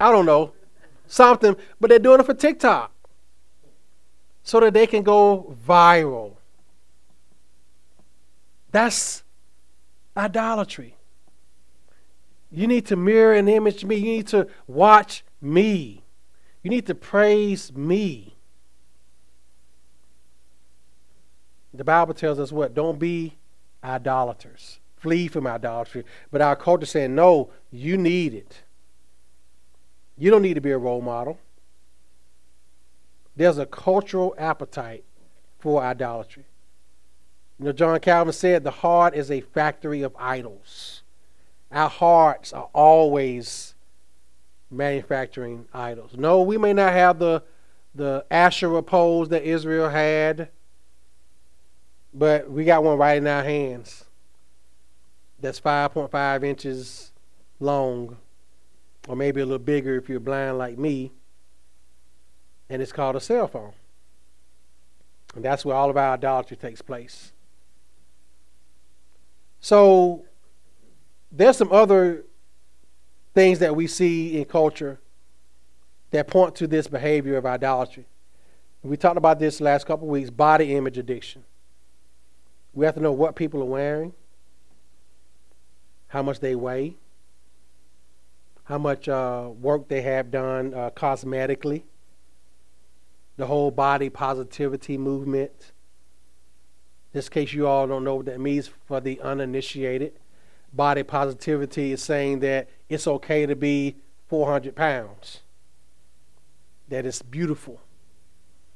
[0.00, 0.54] I don't know,
[1.06, 2.95] something, but they're doing it for TikTok
[4.46, 6.36] so that they can go viral.
[8.70, 9.24] That's
[10.16, 10.94] idolatry.
[12.52, 13.96] You need to mirror and image me.
[13.96, 16.04] You need to watch me.
[16.62, 18.36] You need to praise me.
[21.74, 22.72] The Bible tells us what?
[22.72, 23.34] Don't be
[23.82, 24.78] idolaters.
[24.96, 26.04] Flee from idolatry.
[26.30, 28.62] But our culture saying, no, you need it.
[30.16, 31.40] You don't need to be a role model.
[33.36, 35.04] There's a cultural appetite
[35.58, 36.46] for idolatry.
[37.58, 41.02] You know, John Calvin said the heart is a factory of idols.
[41.70, 43.74] Our hearts are always
[44.70, 46.12] manufacturing idols.
[46.16, 47.42] No, we may not have the
[47.94, 50.50] the Asherah poles that Israel had,
[52.12, 54.04] but we got one right in our hands.
[55.40, 57.12] That's 5.5 inches
[57.58, 58.18] long,
[59.08, 61.12] or maybe a little bigger if you're blind like me.
[62.68, 63.72] And it's called a cell phone.
[65.34, 67.32] And that's where all of our idolatry takes place.
[69.60, 70.24] So
[71.30, 72.24] there's some other
[73.34, 74.98] things that we see in culture
[76.10, 78.06] that point to this behavior of idolatry.
[78.82, 81.44] We talked about this last couple of weeks body image addiction.
[82.72, 84.14] We have to know what people are wearing,
[86.08, 86.94] how much they weigh,
[88.64, 91.82] how much uh, work they have done uh, cosmetically,
[93.36, 95.72] the whole body positivity movement
[97.16, 100.12] in case you all don't know what that means for the uninitiated,
[100.72, 103.96] body positivity is saying that it's okay to be
[104.28, 105.40] 400 pounds,
[106.88, 107.80] that it's beautiful,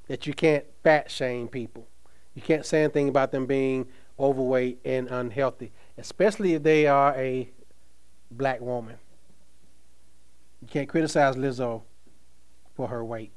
[0.06, 1.86] that you can't fat shame people.
[2.34, 3.86] You can't say anything about them being
[4.18, 7.50] overweight and unhealthy, especially if they are a
[8.30, 8.96] black woman.
[10.62, 11.82] You can't criticize Lizzo
[12.74, 13.32] for her weight,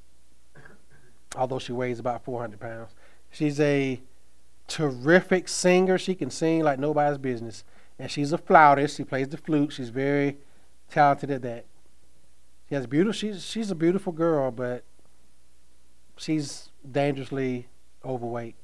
[1.35, 2.91] although she weighs about 400 pounds.
[3.31, 4.01] She's a
[4.67, 5.97] terrific singer.
[5.97, 7.63] She can sing like nobody's business.
[7.99, 8.97] And she's a flautist.
[8.97, 9.73] She plays the flute.
[9.73, 10.37] She's very
[10.89, 11.65] talented at that.
[12.69, 13.13] She has beautiful.
[13.13, 14.83] She's she's a beautiful girl, but
[16.17, 17.67] she's dangerously
[18.03, 18.55] overweight.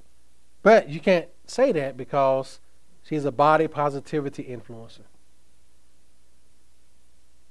[0.61, 2.59] But you can't say that because
[3.03, 5.05] she's a body positivity influencer.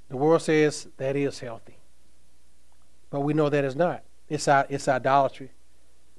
[0.09, 1.77] The world says that is healthy,
[3.11, 4.03] but we know that is not.
[4.29, 5.51] It's it's idolatry.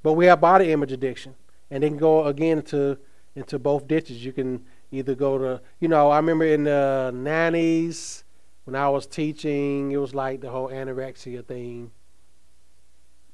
[0.02, 1.36] But we have body image addiction
[1.72, 2.98] and they can go again into
[3.36, 4.24] into both ditches.
[4.24, 8.24] You can either go to, you know, I remember in the '90s
[8.66, 11.92] when I was teaching, it was like the whole anorexia thing.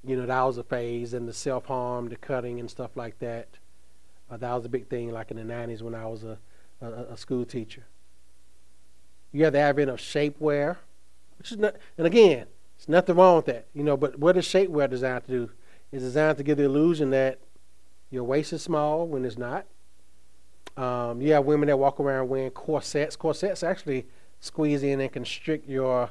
[0.03, 3.19] You know, that was a phase, and the self harm, the cutting, and stuff like
[3.19, 3.47] that.
[4.29, 6.37] Uh, that was a big thing, like in the '90s when I was a,
[6.81, 7.85] a, a school teacher.
[9.31, 10.77] You have the advent of shapewear,
[11.37, 12.45] which is not, and again,
[12.77, 13.97] there's nothing wrong with that, you know.
[13.97, 15.51] But what is shapewear designed to do?
[15.91, 17.39] It's designed to give the illusion that
[18.09, 19.65] your waist is small when it's not.
[20.77, 23.15] Um, you have women that walk around wearing corsets.
[23.15, 24.07] Corsets actually
[24.39, 26.09] squeeze in and constrict your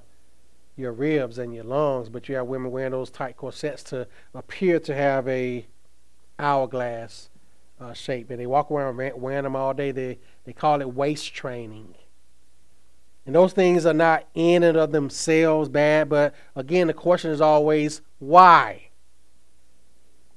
[0.77, 4.81] your ribs and your lungs, but you have women wearing those tight corsets to appear
[4.81, 5.67] to have a
[6.39, 7.31] hourglass
[7.81, 9.93] uh, shape, and they walk around wearing them all day.
[9.93, 11.95] They they call it waist training.
[13.27, 17.41] And those things are not in and of themselves bad, but again, the question is
[17.41, 18.89] always why.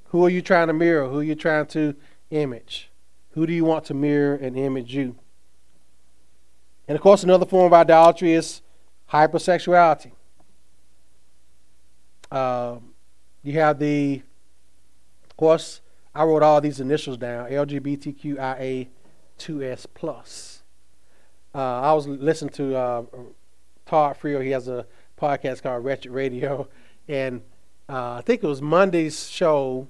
[0.06, 1.10] Who are you trying to mirror?
[1.10, 1.96] Who are you trying to
[2.32, 2.90] image?
[3.32, 5.18] Who do you want to mirror and image you?
[6.88, 8.62] And of course, another form of idolatry is
[9.12, 10.12] hypersexuality.
[12.32, 12.94] Um,
[13.44, 14.22] you have the,
[15.26, 15.82] of course,
[16.16, 18.88] I wrote all these initials down LGBTQIA2S
[19.94, 20.57] plus.
[21.58, 23.04] Uh, I was listening to uh,
[23.88, 24.44] Todd Friel.
[24.44, 24.86] He has a
[25.20, 26.70] podcast called Wretched Radio,
[27.08, 27.42] and
[27.90, 29.88] uh, I think it was Monday's show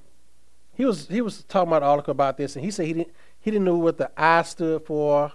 [0.78, 3.13] he was he was talking about an article about this, and he said he didn't
[3.39, 5.34] he didn't know what the I stood for,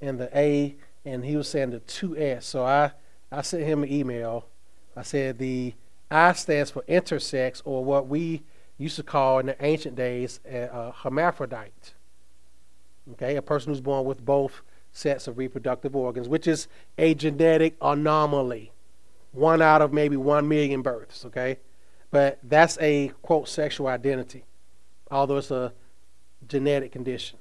[0.00, 2.46] and the A, and he was saying the two S.
[2.46, 2.92] So I
[3.30, 4.46] I sent him an email.
[4.96, 5.74] I said the
[6.10, 8.42] I stands for intersex, or what we
[8.78, 11.92] used to call in the ancient days a, a hermaphrodite.
[13.12, 14.62] Okay, a person who's born with both
[14.92, 16.68] sets of reproductive organs, which is
[16.98, 18.72] a genetic anomaly,
[19.32, 21.24] one out of maybe one million births.
[21.24, 21.58] Okay,
[22.10, 24.44] but that's a quote sexual identity
[25.10, 25.72] although it's a
[26.46, 27.38] genetic condition.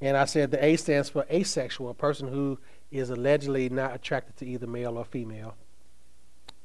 [0.00, 2.58] And I said the A stands for asexual, a person who
[2.90, 5.56] is allegedly not attracted to either male or female.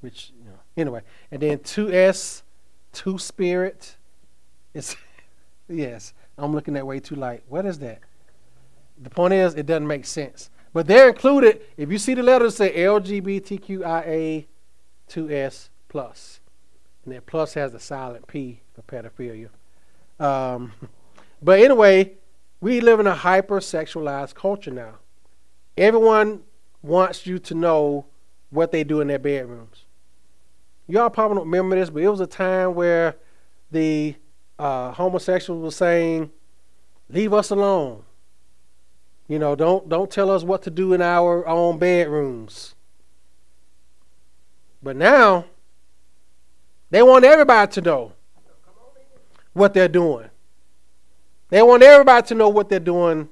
[0.01, 1.01] Which, you know, anyway.
[1.31, 2.41] And then 2S,
[2.91, 3.95] Two Spirit.
[4.73, 4.95] It's,
[5.69, 7.43] yes, I'm looking that way too light.
[7.47, 7.99] What is that?
[9.01, 10.49] The point is, it doesn't make sense.
[10.73, 14.45] But they're included, if you see the letters say LGBTQIA
[15.09, 15.69] 2S.
[15.93, 19.49] And that plus has the silent P for pedophilia.
[20.19, 20.71] Um,
[21.41, 22.13] but anyway,
[22.61, 24.99] we live in a hypersexualized culture now.
[25.77, 26.43] Everyone
[26.81, 28.05] wants you to know
[28.51, 29.85] what they do in their bedrooms.
[30.87, 33.15] Y'all probably don't remember this, but it was a time where
[33.71, 34.15] the
[34.59, 36.29] uh, homosexuals were saying,
[37.09, 38.03] "Leave us alone."
[39.31, 42.75] You know, don't don't tell us what to do in our own bedrooms.
[44.83, 45.45] But now
[46.89, 48.11] they want everybody to know
[49.53, 50.29] what they're doing.
[51.47, 53.29] They want everybody to know what they're doing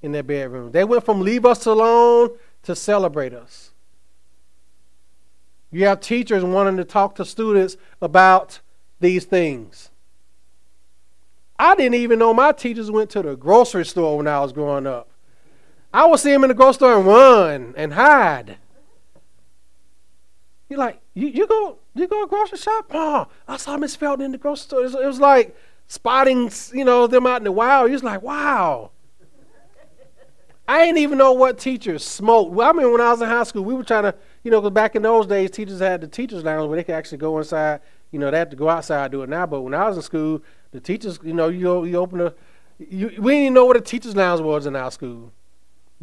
[0.00, 0.70] in their bedroom.
[0.70, 2.28] They went from leave us alone
[2.62, 3.72] to celebrate us.
[5.72, 8.60] You have teachers wanting to talk to students about
[9.00, 9.90] these things.
[11.58, 14.86] I didn't even know my teachers went to the grocery store when I was growing
[14.86, 15.08] up.
[15.92, 18.56] I would see him in the grocery store and run and hide.
[20.68, 22.86] You're like, you, you go you go grocery shop?
[22.92, 24.80] Oh, I saw Miss Felton in the grocery store.
[24.80, 25.54] It was, it was like
[25.86, 27.90] spotting, you know, them out in the wild.
[27.90, 28.90] You're like, wow.
[30.66, 32.52] I didn't even know what teachers smoked.
[32.52, 34.14] Well, I mean, when I was in high school, we were trying to,
[34.44, 36.94] you know, because back in those days, teachers had the teachers' lounge where they could
[36.94, 37.80] actually go inside.
[38.10, 39.44] You know, they had to go outside do it now.
[39.44, 42.34] But when I was in school, the teachers, you know, you you open a,
[42.78, 45.32] you, we didn't even know what a teachers' lounge was in our school.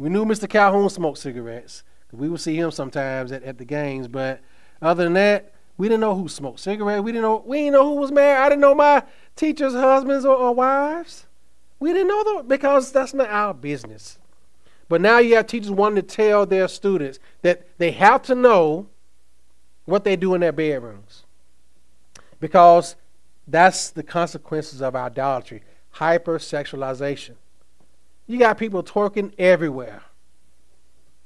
[0.00, 0.48] We knew Mr.
[0.48, 1.84] Calhoun smoked cigarettes.
[2.10, 4.40] We would see him sometimes at, at the games, but
[4.80, 7.02] other than that, we didn't know who smoked cigarettes.
[7.02, 8.42] We didn't know we didn't know who was married.
[8.42, 9.02] I didn't know my
[9.36, 11.26] teachers' husbands or, or wives.
[11.80, 14.18] We didn't know that because that's not our business.
[14.88, 18.86] But now you have teachers wanting to tell their students that they have to know
[19.84, 21.24] what they do in their bedrooms.
[22.40, 22.96] Because
[23.46, 25.62] that's the consequences of idolatry
[25.96, 27.34] hypersexualization.
[28.26, 30.02] You got people twerking everywhere.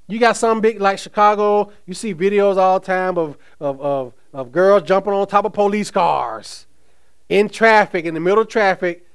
[0.07, 4.13] You got some big, like Chicago, you see videos all the time of, of, of,
[4.33, 6.67] of girls jumping on top of police cars
[7.29, 9.07] in traffic, in the middle of traffic,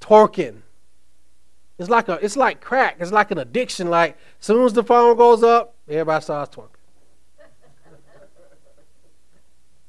[0.00, 0.62] twerking.
[1.78, 2.96] It's like a it's like crack.
[3.00, 3.88] It's like an addiction.
[3.88, 6.68] Like as soon as the phone goes up, everybody starts twerking.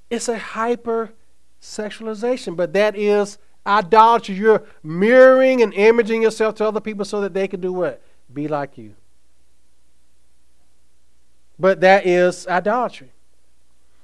[0.10, 1.14] it's a hyper
[1.62, 4.36] sexualization, but that is idolatry.
[4.36, 8.02] You're mirroring and imaging yourself to other people so that they can do what?
[8.34, 8.96] Be like you.
[11.60, 13.12] But that is idolatry.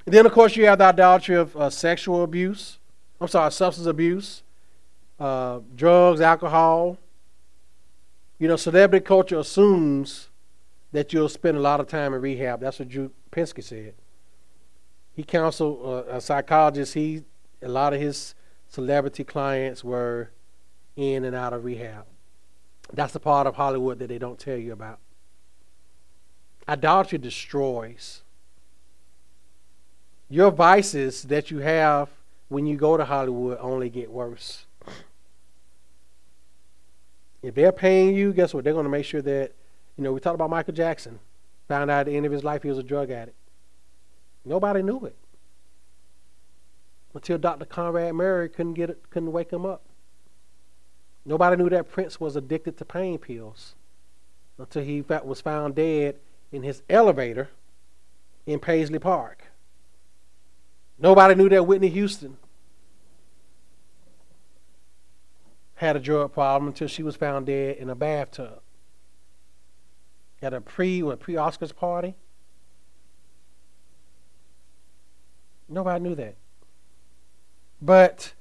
[0.06, 2.80] And then, of course, you have the idolatry of uh, sexual abuse.
[3.20, 4.44] I'm sorry, substance abuse,
[5.20, 6.98] uh, drugs, alcohol,
[8.40, 10.30] you know, celebrity culture assumes
[10.92, 12.60] that you'll spend a lot of time in rehab.
[12.60, 13.96] That's what Drew Pinsky said.
[15.16, 16.94] He counseled uh, a psychologist.
[16.94, 17.24] He
[17.62, 18.36] a lot of his
[18.70, 20.30] celebrity clients were
[20.96, 22.06] in and out of rehab.
[22.94, 25.00] That's the part of Hollywood that they don't tell you about.
[26.68, 28.22] Idolatry destroys.
[30.30, 32.10] Your vices that you have
[32.50, 34.66] when you go to Hollywood only get worse.
[37.42, 38.64] If they're paying you, guess what?
[38.64, 39.54] They're going to make sure that,
[39.98, 41.20] you know, we talked about Michael Jackson.
[41.68, 43.38] Found out at the end of his life he was a drug addict.
[44.44, 45.16] Nobody knew it
[47.18, 47.66] until Dr.
[47.66, 49.82] Conrad Murray couldn't get it, couldn't wake him up.
[51.26, 53.74] Nobody knew that Prince was addicted to pain pills
[54.60, 56.18] until he was found dead
[56.52, 57.50] in his elevator
[58.46, 59.48] in Paisley Park.
[61.00, 62.38] Nobody knew that Whitney Houston
[65.76, 68.62] had a drug problem until she was found dead in a bathtub
[70.44, 72.14] at a pre what pre Oscars party.
[75.68, 76.36] Nobody knew that.
[77.82, 78.34] But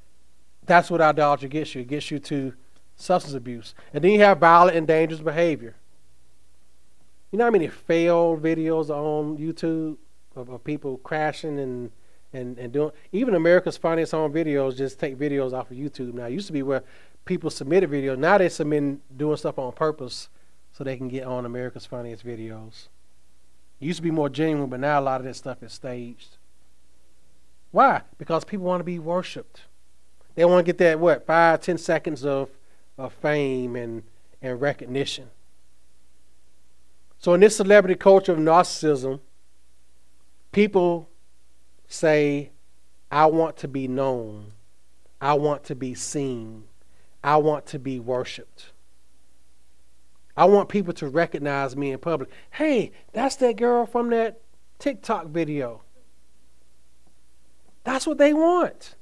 [0.64, 1.82] that's what idolatry gets you.
[1.82, 2.54] It gets you to
[2.96, 3.74] substance abuse.
[3.92, 5.76] And then you have violent and dangerous behavior.
[7.30, 9.96] You know how many failed videos on YouTube
[10.34, 11.90] of, of people crashing and,
[12.32, 16.26] and, and doing even America's Funniest Home Videos just take videos off of YouTube now.
[16.26, 16.82] It used to be where
[17.24, 18.16] people submitted videos.
[18.18, 20.28] Now they submit doing stuff on purpose
[20.72, 22.88] so they can get on America's Funniest Videos.
[23.80, 26.38] It used to be more genuine, but now a lot of that stuff is staged.
[27.76, 28.00] Why?
[28.16, 29.64] Because people want to be worshipped.
[30.34, 32.48] They want to get that what five, ten seconds of,
[32.96, 34.02] of fame and,
[34.40, 35.28] and recognition.
[37.18, 39.20] So in this celebrity culture of narcissism,
[40.52, 41.10] people
[41.86, 42.48] say,
[43.12, 44.52] I want to be known.
[45.20, 46.64] I want to be seen.
[47.22, 48.72] I want to be worshiped.
[50.34, 52.30] I want people to recognize me in public.
[52.52, 54.40] Hey, that's that girl from that
[54.78, 55.82] TikTok video.
[57.86, 58.96] That's what they want.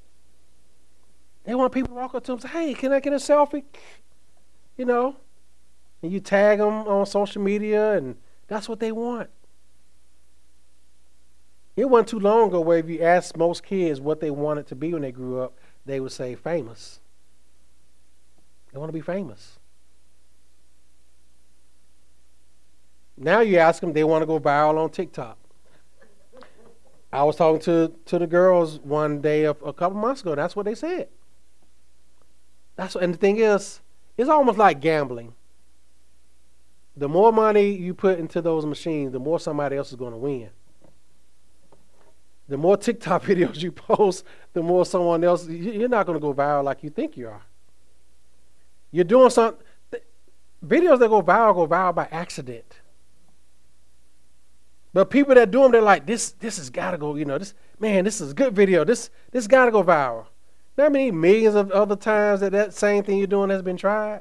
[1.45, 3.16] They want people to walk up to them and say, hey, can I get a
[3.16, 3.64] selfie?
[4.76, 5.16] You know,
[6.03, 8.16] and you tag them on social media, and
[8.47, 9.30] that's what they want.
[11.76, 14.74] It wasn't too long ago where if you asked most kids what they wanted to
[14.74, 17.01] be when they grew up, they would say famous.
[18.70, 19.59] They want to be famous.
[23.16, 25.39] Now you ask them, they want to go viral on TikTok.
[27.15, 30.35] I was talking to, to the girls one day a, a couple months ago.
[30.35, 31.09] That's what they said.
[32.75, 33.81] That's and the thing is,
[34.17, 35.33] it's almost like gambling.
[36.97, 40.19] The more money you put into those machines, the more somebody else is going to
[40.19, 40.51] win.
[42.49, 45.47] The more TikTok videos you post, the more someone else.
[45.47, 47.43] You're not going to go viral like you think you are.
[48.91, 49.65] You're doing something.
[50.67, 52.81] Videos that go viral go viral by accident.
[54.95, 57.17] But people that do them, they're like, this, this has got to go.
[57.17, 58.85] You know, this man, this is a good video.
[58.85, 60.27] This, this got to go viral.
[60.79, 64.21] How many millions of other times that that same thing you're doing has been tried?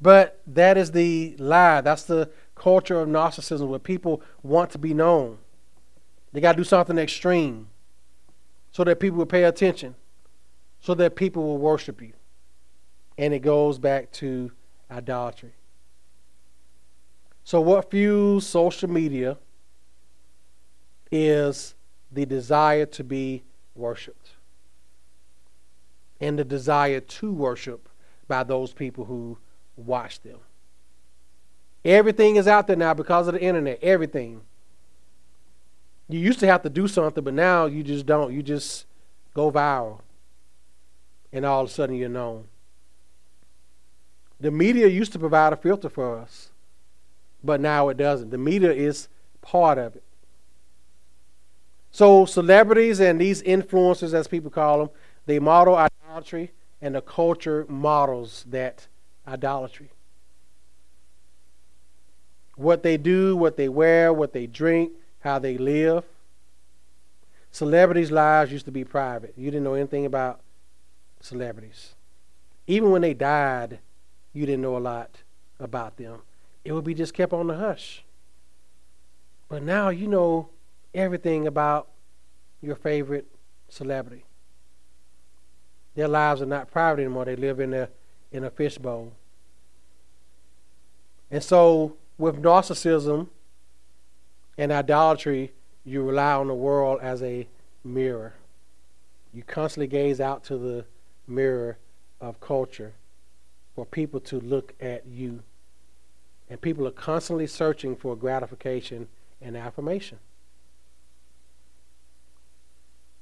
[0.00, 1.80] But that is the lie.
[1.80, 5.38] That's the culture of narcissism where people want to be known.
[6.32, 7.68] They got to do something extreme
[8.72, 9.94] so that people will pay attention,
[10.80, 12.12] so that people will worship you.
[13.16, 14.52] And it goes back to
[14.90, 15.54] idolatry.
[17.44, 19.36] So, what fuels social media
[21.12, 21.74] is
[22.10, 23.42] the desire to be
[23.74, 24.30] worshiped
[26.20, 27.88] and the desire to worship
[28.26, 29.36] by those people who
[29.76, 30.38] watch them.
[31.84, 33.78] Everything is out there now because of the internet.
[33.82, 34.40] Everything.
[36.08, 38.32] You used to have to do something, but now you just don't.
[38.32, 38.86] You just
[39.34, 40.00] go viral.
[41.30, 42.44] And all of a sudden you're known.
[44.40, 46.50] The media used to provide a filter for us
[47.44, 48.30] but now it doesn't.
[48.30, 49.08] The media is
[49.42, 50.02] part of it.
[51.90, 54.90] So celebrities and these influencers, as people call them,
[55.26, 58.88] they model idolatry, and the culture models that
[59.28, 59.90] idolatry.
[62.56, 66.04] What they do, what they wear, what they drink, how they live.
[67.50, 69.34] Celebrities' lives used to be private.
[69.36, 70.40] You didn't know anything about
[71.20, 71.94] celebrities.
[72.66, 73.78] Even when they died,
[74.32, 75.22] you didn't know a lot
[75.58, 76.20] about them
[76.64, 78.04] it would be just kept on the hush.
[79.48, 80.48] But now you know
[80.94, 81.88] everything about
[82.62, 83.26] your favorite
[83.68, 84.24] celebrity.
[85.94, 87.26] Their lives are not private anymore.
[87.26, 87.88] They live in a
[88.32, 89.12] in a fishbowl.
[91.30, 93.28] And so with narcissism
[94.58, 95.52] and idolatry,
[95.84, 97.46] you rely on the world as a
[97.84, 98.34] mirror.
[99.32, 100.84] You constantly gaze out to the
[101.28, 101.78] mirror
[102.20, 102.94] of culture
[103.74, 105.42] for people to look at you
[106.48, 109.08] and people are constantly searching for gratification
[109.40, 110.18] and affirmation.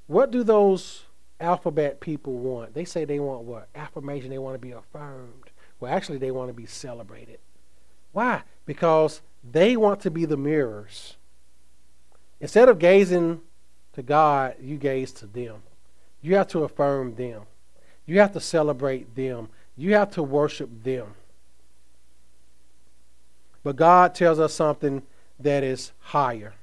[0.06, 1.04] What do those
[1.40, 2.74] alphabet people want?
[2.74, 3.68] They say they want what?
[3.74, 4.30] Affirmation.
[4.30, 5.50] They want to be affirmed.
[5.80, 7.38] Well, actually, they want to be celebrated.
[8.12, 8.42] Why?
[8.66, 11.16] Because they want to be the mirrors.
[12.40, 13.40] Instead of gazing
[13.92, 15.62] to God, you gaze to them.
[16.20, 17.42] You have to affirm them.
[18.06, 19.48] You have to celebrate them.
[19.76, 21.14] You have to worship them.
[23.62, 25.02] But God tells us something
[25.38, 26.54] that is higher.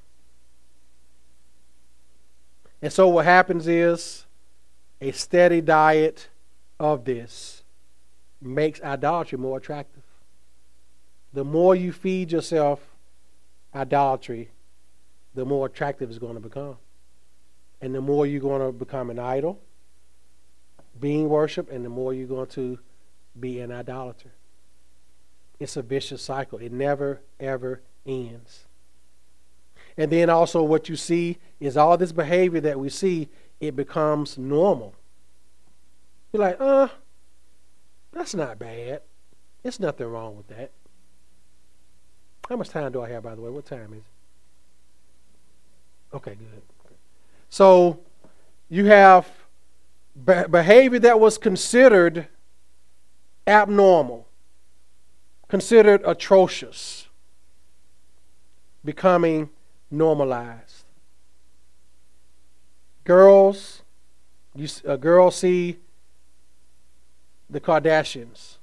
[2.82, 4.26] And so what happens is
[5.00, 6.28] a steady diet
[6.78, 7.62] of this
[8.40, 10.02] makes idolatry more attractive.
[11.32, 12.80] The more you feed yourself
[13.74, 14.50] idolatry,
[15.34, 16.76] the more attractive it's going to become.
[17.80, 19.60] And the more you're going to become an idol,
[20.98, 22.78] being worshiped, and the more you're going to
[23.38, 24.32] be an idolater.
[25.60, 26.58] It's a vicious cycle.
[26.58, 28.64] It never, ever ends.
[29.96, 33.28] And then also, what you see is all this behavior that we see,
[33.60, 34.94] it becomes normal.
[36.32, 36.88] You're like, uh,
[38.10, 39.02] that's not bad.
[39.62, 40.70] There's nothing wrong with that.
[42.48, 43.50] How much time do I have, by the way?
[43.50, 44.04] What time is it?
[46.16, 46.62] Okay, good.
[47.50, 48.00] So
[48.70, 49.28] you have
[50.24, 52.26] behavior that was considered
[53.46, 54.26] abnormal
[55.50, 57.08] considered atrocious
[58.84, 59.50] becoming
[59.90, 60.84] normalized.
[63.02, 63.82] Girls,
[64.54, 65.78] you, a uh, girl see
[67.50, 68.58] the Kardashians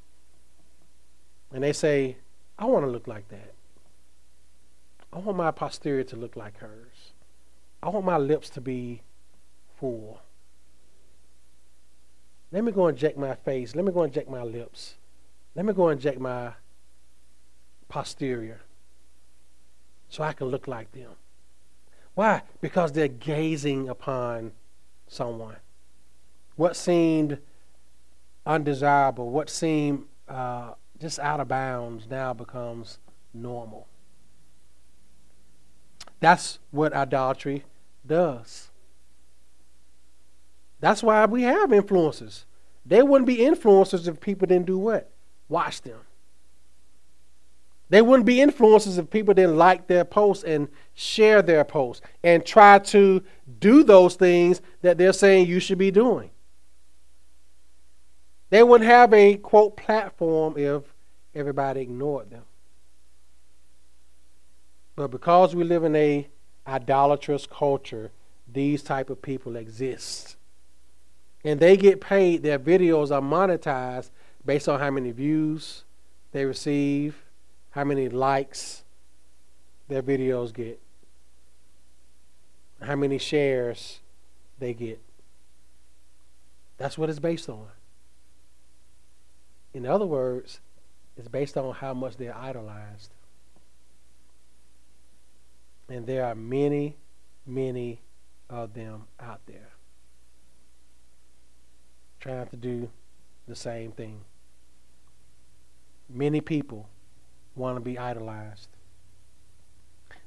[1.54, 2.16] and they say,
[2.58, 3.54] I want to look like that.
[5.12, 7.12] I want my posterior to look like hers.
[7.84, 9.02] I want my lips to be
[9.78, 10.22] full.
[12.54, 13.76] Let me go inject my face.
[13.76, 14.96] Let me go inject my lips
[15.54, 16.54] Let me go inject my
[17.88, 18.62] posterior
[20.10, 21.12] so I can look like them.
[22.16, 22.42] Why?
[22.62, 24.54] Because they're gazing upon
[25.08, 25.58] someone.
[26.56, 27.40] What seemed
[28.46, 32.98] undesirable, what seemed uh, just out of bounds, now becomes
[33.34, 33.88] normal.
[36.20, 37.64] That's what idolatry
[38.06, 38.72] does.
[40.80, 42.46] That's why we have influencers.
[42.86, 45.12] They wouldn't be influencers if people didn't do what?
[45.50, 46.00] Watch them.
[47.90, 52.46] They wouldn't be influencers if people didn't like their posts and share their posts and
[52.46, 53.24] try to
[53.60, 56.30] do those things that they're saying you should be doing.
[58.50, 60.84] They wouldn't have a quote platform if
[61.34, 62.44] everybody ignored them.
[64.96, 66.28] But because we live in a
[66.68, 68.12] idolatrous culture,
[68.52, 70.36] these type of people exist.
[71.44, 74.10] And they get paid, their videos are monetized
[74.46, 75.84] based on how many views
[76.32, 77.24] they receive,
[77.78, 78.84] how many likes
[79.88, 80.82] their videos get,
[82.82, 84.00] how many shares
[84.58, 85.00] they get.
[86.80, 87.68] That's what it's based on.
[89.76, 90.60] In other words,
[91.16, 93.12] it's based on how much they're idolized.
[95.88, 96.96] And there are many,
[97.46, 98.02] many
[98.50, 99.70] of them out there
[102.20, 102.90] trying to do
[103.48, 104.22] the same thing.
[106.10, 106.90] Many people
[107.58, 108.70] want to be idolized.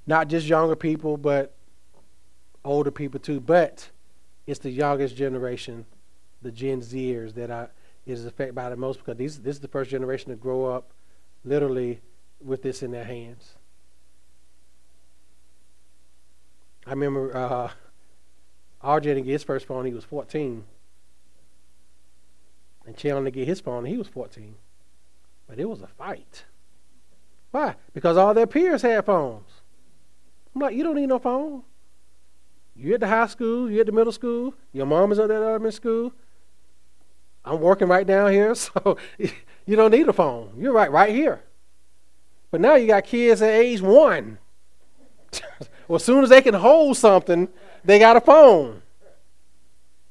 [0.07, 1.55] Not just younger people, but
[2.65, 3.41] older people too.
[3.41, 3.89] But
[4.47, 5.87] it's the youngest generation,
[6.43, 7.69] the Gen Zers, that I,
[8.07, 10.93] is affected by the most because these, this is the first generation to grow up
[11.45, 12.01] literally
[12.45, 13.55] with this in their hands.
[16.87, 17.71] I remember uh,
[18.83, 20.65] RJ didn't get his first phone, he was 14.
[22.87, 24.55] And Chandler didn't get his phone, he was 14.
[25.47, 26.45] But it was a fight.
[27.51, 27.75] Why?
[27.93, 29.49] Because all their peers had phones.
[30.55, 31.63] I'm like, you don't need no phone.
[32.77, 35.43] You're at the high school, you're at the middle school, your mom is at that
[35.43, 36.13] elementary school.
[37.45, 40.53] I'm working right down here, so you don't need a phone.
[40.57, 41.43] You're right, right here.
[42.51, 44.39] But now you got kids at age one.
[45.89, 47.49] well, as soon as they can hold something,
[47.85, 48.83] they got a phone.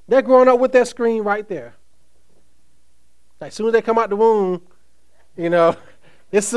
[0.08, 1.76] They're growing up with that screen right there.
[3.42, 4.62] As soon as they come out the womb,
[5.38, 5.76] you know,
[6.32, 6.56] it's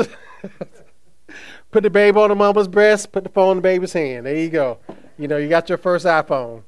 [1.71, 4.25] put the baby on the mama's breast, put the phone in the baby's hand.
[4.25, 4.79] There you go.
[5.17, 6.63] You know, you got your first iPhone.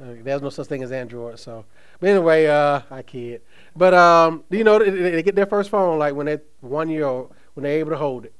[0.00, 1.64] Uh, there's no such thing as Android, so.
[2.00, 3.42] But anyway, uh, I kid.
[3.76, 7.04] But um, you know, they, they get their first phone like when they're one year
[7.04, 8.34] old, when they're able to hold it.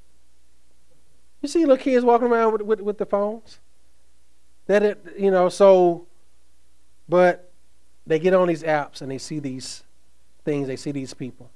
[1.41, 3.61] You see little kids walking around with with, with the phones.
[4.67, 6.07] That it, you know, so,
[7.09, 7.53] but
[8.05, 9.85] they get on these apps and they see these
[10.45, 10.67] things.
[10.67, 11.52] They see these people.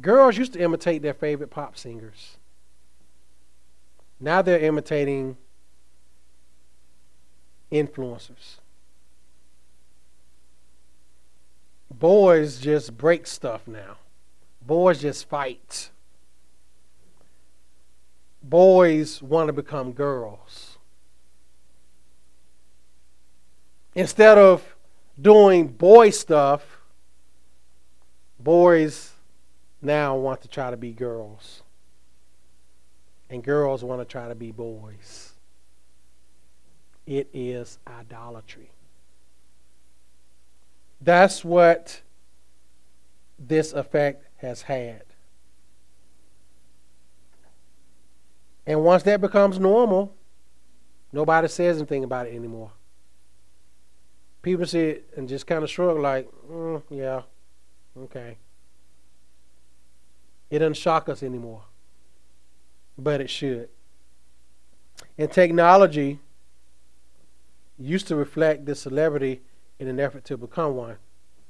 [0.00, 2.36] Girls used to imitate their favorite pop singers.
[4.20, 5.36] Now they're imitating
[7.72, 8.56] influencers.
[11.90, 13.96] Boys just break stuff now.
[14.60, 15.90] Boys just fight.
[18.42, 20.78] Boys want to become girls.
[23.94, 24.76] Instead of
[25.20, 26.78] doing boy stuff,
[28.38, 29.12] boys
[29.80, 31.62] now want to try to be girls.
[33.30, 35.34] And girls want to try to be boys.
[37.06, 38.70] It is idolatry.
[41.00, 42.02] That's what
[43.38, 45.04] this effect has had.
[48.66, 50.14] And once that becomes normal,
[51.12, 52.72] nobody says anything about it anymore.
[54.42, 57.22] People see it and just kind of shrug, like, mm, yeah,
[57.96, 58.36] okay.
[60.50, 61.62] It doesn't shock us anymore,
[62.96, 63.68] but it should.
[65.16, 66.20] And technology
[67.78, 69.42] used to reflect the celebrity
[69.78, 70.96] in an effort to become one.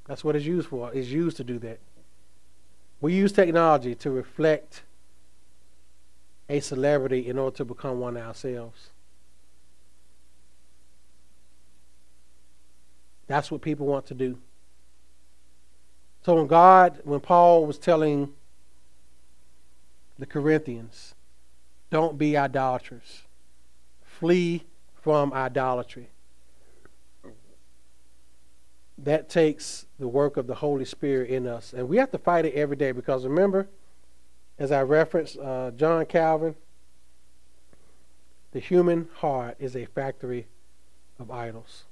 [0.05, 0.91] That's what it's used for.
[0.93, 1.79] It's used to do that.
[3.01, 4.83] We use technology to reflect
[6.49, 8.89] a celebrity in order to become one ourselves.
[13.27, 14.39] That's what people want to do.
[16.25, 18.33] So when God, when Paul was telling
[20.19, 21.15] the Corinthians,
[21.89, 23.23] don't be idolaters,
[24.03, 26.09] flee from idolatry
[28.97, 31.71] that takes the work of the Holy Spirit in us.
[31.71, 33.69] And we have to fight it every day because remember,
[34.59, 36.55] as I referenced uh, John Calvin,
[38.51, 40.47] the human heart is a factory
[41.17, 41.85] of idols.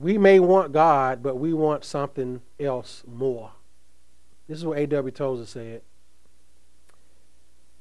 [0.00, 3.52] we may want God, but we want something else more.
[4.50, 5.12] This is what A.W.
[5.12, 5.82] Tozer said.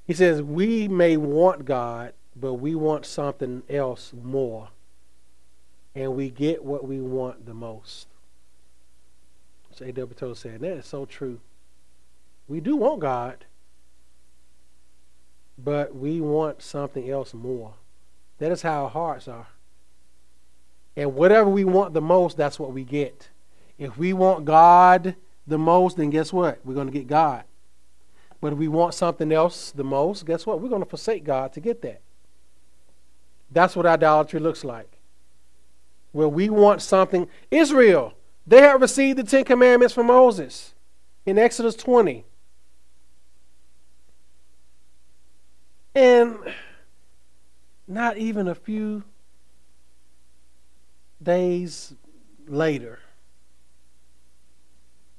[0.06, 4.70] He says, We may want God, but we want something else more.
[5.96, 8.06] And we get what we want the most.
[9.72, 10.14] So A.W.
[10.14, 11.40] Tozer said, That is so true.
[12.48, 13.46] We do want God,
[15.58, 17.74] but we want something else more.
[18.38, 19.48] That is how our hearts are.
[20.96, 23.30] And whatever we want the most, that's what we get.
[23.80, 25.16] If we want God
[25.50, 26.60] the most, then guess what?
[26.64, 27.44] We're going to get God.
[28.40, 30.62] But if we want something else the most, guess what?
[30.62, 32.02] We're going to forsake God to get that.
[33.52, 34.98] That's what idolatry looks like.
[36.12, 37.28] Where we want something.
[37.52, 38.14] Israel,
[38.48, 40.74] they have received the Ten Commandments from Moses
[41.26, 42.26] in Exodus 20.
[45.96, 46.38] And
[47.88, 49.04] not even a few
[51.22, 51.94] days
[52.48, 53.00] later,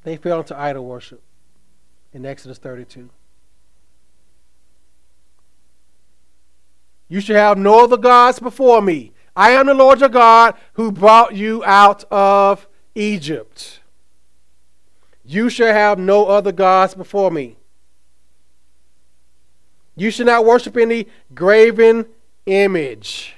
[0.02, 1.22] they fell into idol worship
[2.12, 3.10] in Exodus 32.
[7.08, 9.12] You shall have no other gods before me.
[9.34, 13.80] I am the Lord your God who brought you out of Egypt.
[15.24, 17.56] You shall have no other gods before me.
[19.96, 22.06] You shall not worship any graven
[22.46, 23.34] image.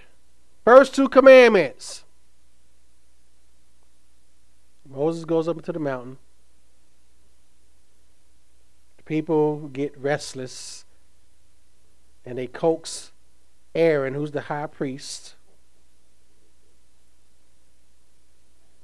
[0.64, 2.04] First two commandments.
[4.88, 6.18] Moses goes up into the mountain.
[9.04, 10.84] People get restless
[12.24, 13.12] and they coax
[13.74, 15.34] Aaron, who's the high priest.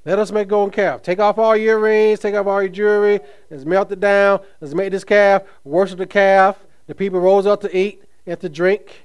[0.04, 1.02] Let us make golden calf.
[1.02, 4.74] Take off all your rings, take off all your jewelry, let's melt it down, let's
[4.74, 6.56] make this calf, worship the calf.
[6.86, 9.04] The people rose up to eat and to drink.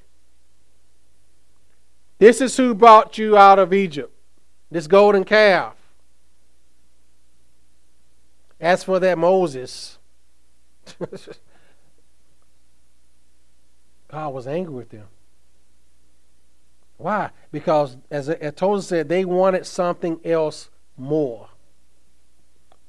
[2.20, 4.14] This is who brought you out of Egypt,
[4.72, 5.76] this golden calf.
[8.61, 9.97] As for that Moses,
[14.10, 15.08] God was angry with them.
[16.98, 17.32] Why?
[17.52, 21.50] Because, as, Tozer said, they wanted something else more.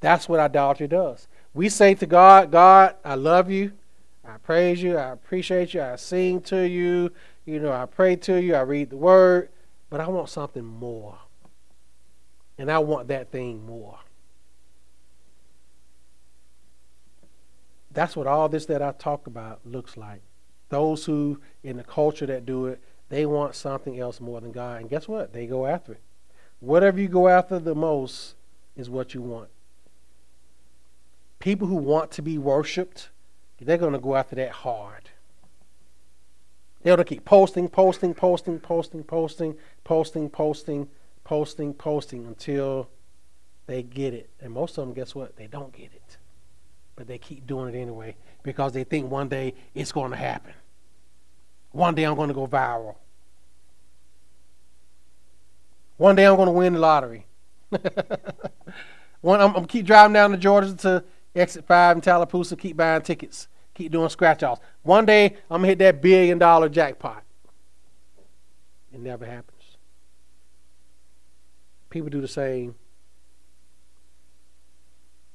[0.01, 1.27] That's what idolatry does.
[1.55, 3.73] We say to God, God, I love you.
[4.25, 4.97] I praise you.
[4.99, 5.83] I appreciate you.
[5.83, 7.11] I sing to you.
[7.47, 8.55] You know, I pray to you.
[8.55, 9.49] I read the word.
[9.91, 11.19] But I want something more.
[12.59, 13.99] And I want that thing more.
[17.95, 20.21] That's what all this that I talk about looks like.
[20.69, 24.81] Those who, in the culture that do it, they want something else more than God.
[24.81, 25.33] And guess what?
[25.33, 26.01] They go after it.
[26.59, 28.35] Whatever you go after the most
[28.77, 29.49] is what you want.
[31.39, 33.11] People who want to be worshiped,
[33.61, 35.11] they're going to go after that hard.
[36.83, 40.89] They're going to keep posting, posting, posting, posting, posting, posting, posting,
[41.23, 42.89] posting, posting until
[43.67, 44.31] they get it.
[44.41, 45.37] And most of them, guess what?
[45.37, 46.17] They don't get it
[46.97, 50.53] but they keep doing it anyway because they think one day it's going to happen.
[51.73, 52.97] One day I'm going to go viral.
[55.97, 57.27] One day I'm going to win the lottery.
[59.21, 63.03] One, I'm, I'm keep driving down to Georgia to exit five in Tallapoosa, keep buying
[63.03, 64.61] tickets, keep doing scratch offs.
[64.83, 67.23] One day I'm gonna hit that billion dollar jackpot.
[68.93, 69.63] It never happens.
[71.91, 72.75] People do the same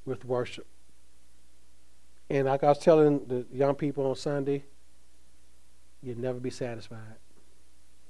[0.04, 0.66] with worship.
[2.30, 4.62] And like I was telling the young people on Sunday,
[6.00, 7.16] you'll never be satisfied.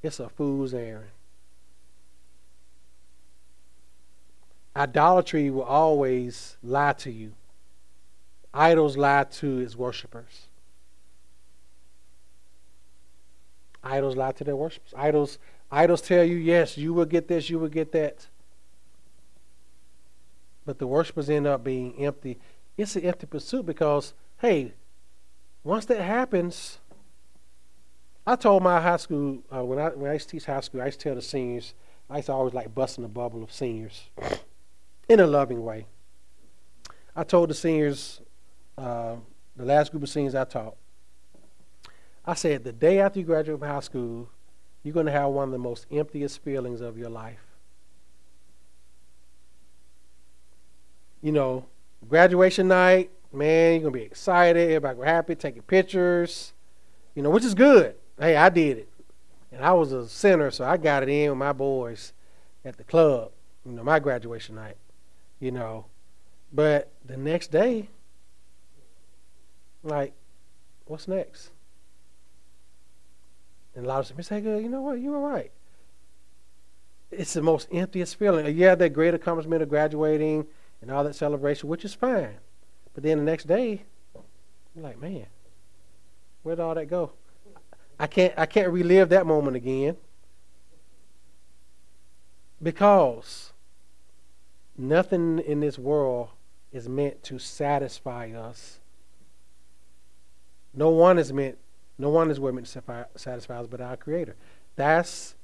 [0.03, 1.11] It's a fool's errand.
[4.77, 7.33] Idolatry will always lie to you.
[8.53, 10.49] Idols lie to its worshippers.
[13.83, 14.93] Idols lie to their worshippers.
[14.97, 15.39] Idols,
[15.73, 18.27] idols tell you, yes, you will get this, you will get that.
[20.67, 22.39] But the worshippers end up being empty
[22.77, 24.73] it's an empty pursuit because, hey,
[25.63, 26.79] once that happens,
[28.27, 30.83] I told my high school uh, when I when I used to teach high school,
[30.83, 31.75] I used to tell the seniors,
[32.09, 34.09] I used to always like busting the bubble of seniors
[35.09, 35.87] in a loving way.
[37.15, 38.21] I told the seniors,
[38.79, 39.17] uh,
[39.57, 40.77] the last group of seniors I taught,
[42.25, 44.29] I said, the day after you graduate from high school,
[44.83, 47.41] you're going to have one of the most emptiest feelings of your life.
[51.23, 51.67] You know,
[52.09, 54.71] graduation night, man, you're gonna be excited.
[54.71, 56.53] Everybody gonna happy, taking pictures,
[57.15, 57.95] you know, which is good.
[58.19, 58.89] Hey, I did it,
[59.53, 62.13] and I was a center, so I got it in with my boys
[62.65, 63.33] at the club.
[63.65, 64.77] You know, my graduation night.
[65.39, 65.87] You know,
[66.53, 67.89] but the next day,
[69.83, 70.13] like,
[70.87, 71.51] what's next?
[73.75, 74.99] And a lot of people say, "Good, "You know what?
[74.99, 75.51] You were right."
[77.11, 78.57] it's the most emptiest feeling.
[78.59, 80.47] Have that great accomplishment of graduating
[80.81, 82.37] and all that celebration, which is fine.
[82.95, 83.83] But then the next day,
[84.75, 85.27] you're like, man,
[86.43, 87.13] where'd all that go?
[87.99, 89.97] I can't I can't relive that moment again.
[92.63, 93.53] Because
[94.77, 96.29] nothing in this world
[96.73, 98.81] is meant to satisfy us.
[100.73, 101.59] No one is meant
[101.99, 104.37] no one is meant to satisfy us but our creator.
[104.77, 105.35] That's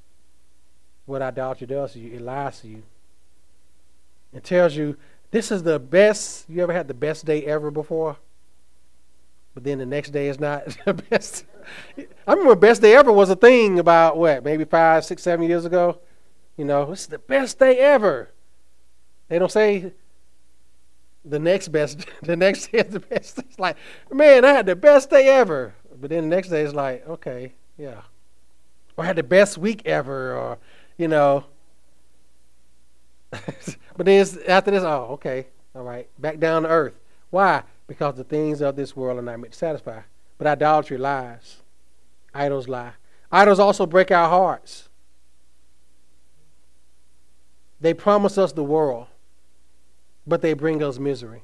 [1.04, 2.14] what idolatry does to you.
[2.14, 2.82] It lies to you.
[4.32, 4.96] It tells you
[5.30, 8.16] this is the best you ever had the best day ever before.
[9.54, 11.44] But then the next day is not the best.
[12.26, 15.64] I remember best day ever was a thing about what, maybe five, six, seven years
[15.64, 15.98] ago.
[16.56, 18.30] You know, this is the best day ever.
[19.28, 19.92] They don't say
[21.24, 23.38] the next best the next day is the best.
[23.48, 23.76] It's like,
[24.12, 25.74] man, I had the best day ever.
[25.98, 28.02] But then the next day is like, okay, yeah.
[28.96, 30.58] Or I had the best week ever, or
[30.96, 31.46] you know.
[33.30, 36.94] but then after this, oh, okay, all right, back down to earth.
[37.30, 37.62] Why?
[37.86, 40.00] Because the things of this world are not meant to satisfy.
[40.38, 41.62] But idolatry lies.
[42.34, 42.92] Idols lie.
[43.30, 44.88] Idols also break our hearts.
[47.80, 49.06] They promise us the world,
[50.26, 51.42] but they bring us misery.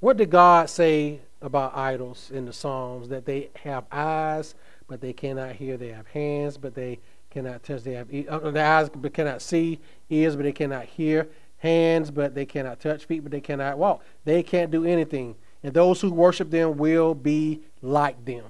[0.00, 3.08] What did God say about idols in the Psalms?
[3.08, 4.54] That they have eyes,
[4.88, 5.76] but they cannot hear.
[5.76, 7.00] They have hands, but they
[7.30, 7.82] cannot touch.
[7.82, 9.80] They have uh, their eyes, but cannot see.
[10.10, 11.28] Ears, but they cannot hear.
[11.58, 13.04] Hands, but they cannot touch.
[13.04, 14.02] Feet, but they cannot walk.
[14.24, 15.36] They can't do anything.
[15.62, 18.44] And those who worship them will be like them.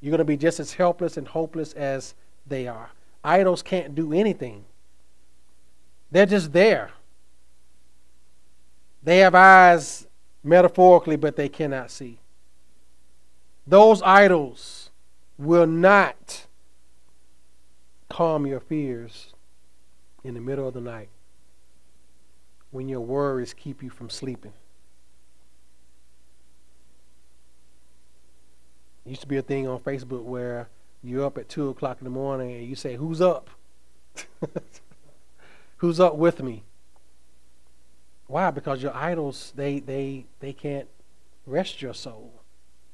[0.00, 2.14] You're going to be just as helpless and hopeless as
[2.46, 2.90] they are.
[3.22, 4.64] Idols can't do anything.
[6.10, 6.90] They're just there.
[9.02, 10.06] They have eyes
[10.42, 12.18] metaphorically, but they cannot see.
[13.66, 14.90] Those idols
[15.38, 16.46] will not
[18.10, 19.32] calm your fears
[20.22, 21.08] in the middle of the night
[22.70, 24.52] when your worries keep you from sleeping.
[29.06, 30.68] It used to be a thing on Facebook where
[31.02, 33.48] you're up at 2 o'clock in the morning and you say, Who's up?
[35.78, 36.64] Who's up with me?
[38.26, 38.50] Why?
[38.50, 40.88] Because your idols, they, they, they can't
[41.46, 42.42] rest your soul.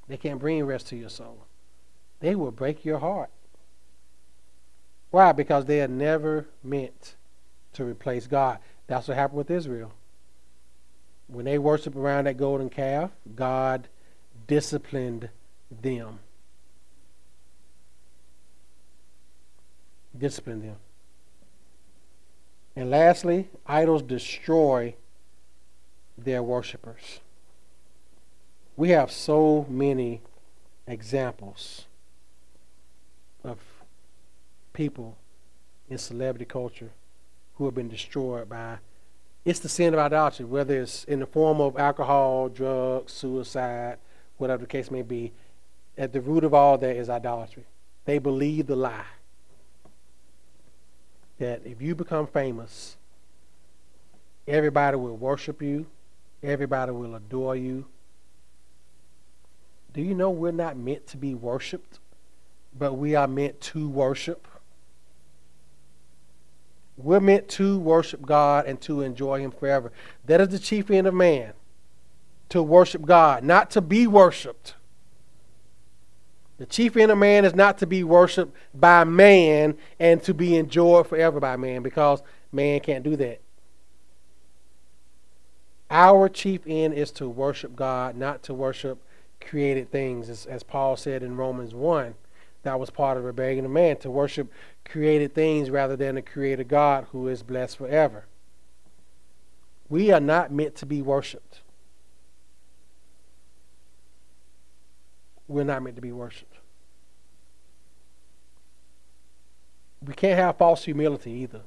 [0.07, 1.47] They can't bring rest to your soul
[2.21, 3.31] they will break your heart.
[5.17, 5.33] Why?
[5.33, 7.15] Because they are never meant
[7.73, 8.59] to replace God.
[8.87, 9.93] That's what happened with Israel.
[11.27, 13.89] When they worship around that golden calf, God
[14.47, 15.31] disciplined
[15.71, 16.19] them.
[20.19, 20.77] Disciplined them.
[22.77, 24.97] And lastly, idols destroy
[26.19, 27.21] their worshippers.
[28.77, 30.21] We have so many
[30.87, 31.87] examples
[34.77, 35.17] people
[35.89, 36.91] in celebrity culture
[37.55, 38.77] who have been destroyed by
[39.45, 43.97] it's the sin of idolatry, whether it's in the form of alcohol, drugs, suicide,
[44.39, 45.33] whatever the case may be.
[45.97, 47.65] At the root of all that is idolatry.
[48.05, 49.07] They believe the lie
[51.39, 52.97] that if you become famous,
[54.47, 55.87] everybody will worship you,
[56.43, 57.87] everybody will adore you.
[59.95, 62.01] Do you know we're not meant to be worshiped?
[62.79, 64.47] but we are meant to worship.
[66.97, 69.93] We're meant to worship God and to enjoy Him forever.
[70.25, 71.53] That is the chief end of man
[72.49, 74.75] to worship God, not to be worshiped.
[76.59, 80.57] The chief end of man is not to be worshiped by man and to be
[80.57, 83.41] enjoyed forever by man because man can't do that.
[85.91, 88.99] Our chief end is to worship God, not to worship
[89.41, 92.15] created things, as, as Paul said in Romans 1.
[92.63, 94.51] That was part of rebellion of man, to worship
[94.89, 98.25] created things rather than the creator God who is blessed forever.
[99.89, 101.61] We are not meant to be worshiped.
[105.49, 106.55] We're not meant to be worshiped.
[110.05, 111.63] We can't have false humility either.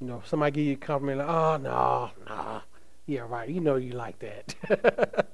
[0.00, 2.62] You know, somebody give you a compliment, like, oh, no, no.
[3.06, 3.48] Yeah, right.
[3.48, 4.54] You know you like that.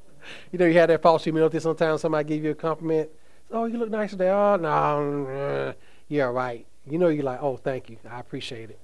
[0.53, 2.03] you know, you have that false humility sometimes.
[2.03, 3.11] Somebody give you a compliment
[3.53, 4.31] oh, you look nice today.
[4.31, 5.73] Oh, no, uh,
[6.13, 6.67] yeah, right.
[6.87, 7.97] You know, you're like, oh, thank you.
[8.09, 8.79] I appreciate it.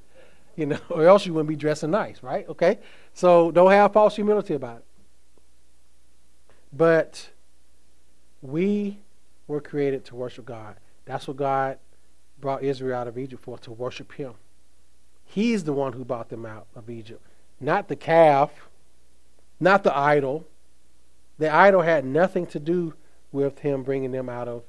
[0.57, 2.49] You know, or else you wouldn't be dressing nice, right?
[2.49, 2.79] Okay?
[3.13, 4.85] So don't have false humility about it.
[6.73, 7.29] But
[8.41, 8.99] we
[9.47, 10.77] were created to worship God.
[11.05, 11.79] That's what God
[12.41, 14.33] brought Israel out of Egypt for, to worship Him.
[15.27, 17.21] He's the one who brought them out of Egypt,
[17.61, 18.51] not the calf,
[19.61, 20.47] not the idol.
[21.39, 22.95] The idol had nothing to do
[23.33, 24.63] with him bringing them out of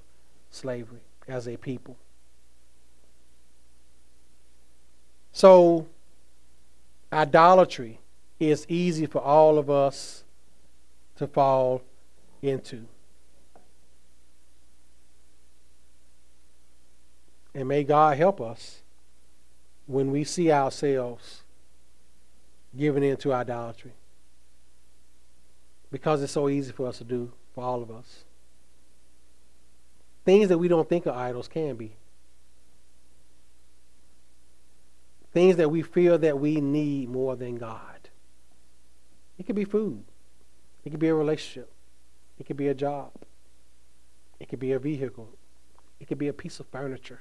[0.52, 1.96] slavery as a people.
[5.40, 5.88] So,
[7.14, 8.02] idolatry
[8.42, 10.26] is easy for all of us
[11.16, 11.82] to fall
[12.42, 12.84] into.
[17.56, 18.82] And may God help us
[19.88, 21.44] when we see ourselves
[22.78, 23.94] giving in to idolatry.
[25.90, 28.26] Because it's so easy for us to do, for all of us.
[30.26, 31.94] Things that we don't think are idols can be.
[35.32, 38.10] Things that we feel that we need more than God.
[39.38, 40.04] It could be food.
[40.84, 41.72] It could be a relationship.
[42.40, 43.12] It could be a job.
[44.40, 45.30] It could be a vehicle.
[46.00, 47.20] It could be a piece of furniture.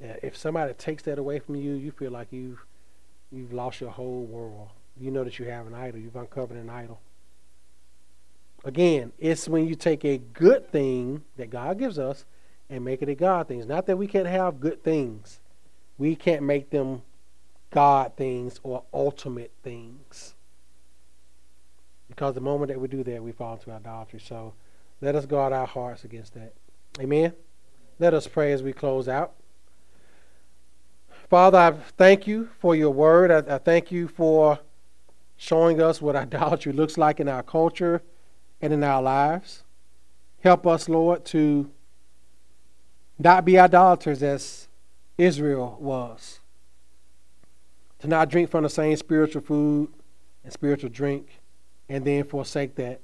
[0.00, 2.64] Yeah, if somebody takes that away from you, you feel like you've
[3.30, 4.68] you've lost your whole world.
[4.98, 6.00] You know that you have an idol.
[6.00, 7.00] You've uncovered an idol.
[8.64, 12.24] Again, it's when you take a good thing that God gives us
[12.70, 13.58] and make it a God thing.
[13.58, 15.40] It's not that we can't have good things.
[16.02, 17.02] We can't make them
[17.70, 20.34] God things or ultimate things.
[22.08, 24.18] Because the moment that we do that, we fall into idolatry.
[24.18, 24.52] So
[25.00, 26.54] let us guard our hearts against that.
[26.98, 27.34] Amen.
[28.00, 29.34] Let us pray as we close out.
[31.30, 33.30] Father, I thank you for your word.
[33.30, 34.58] I, I thank you for
[35.36, 38.02] showing us what idolatry looks like in our culture
[38.60, 39.62] and in our lives.
[40.40, 41.70] Help us, Lord, to
[43.20, 44.66] not be idolaters as
[45.18, 46.40] Israel was,
[48.00, 49.92] to not drink from the same spiritual food
[50.42, 51.40] and spiritual drink
[51.88, 53.00] and then forsake that.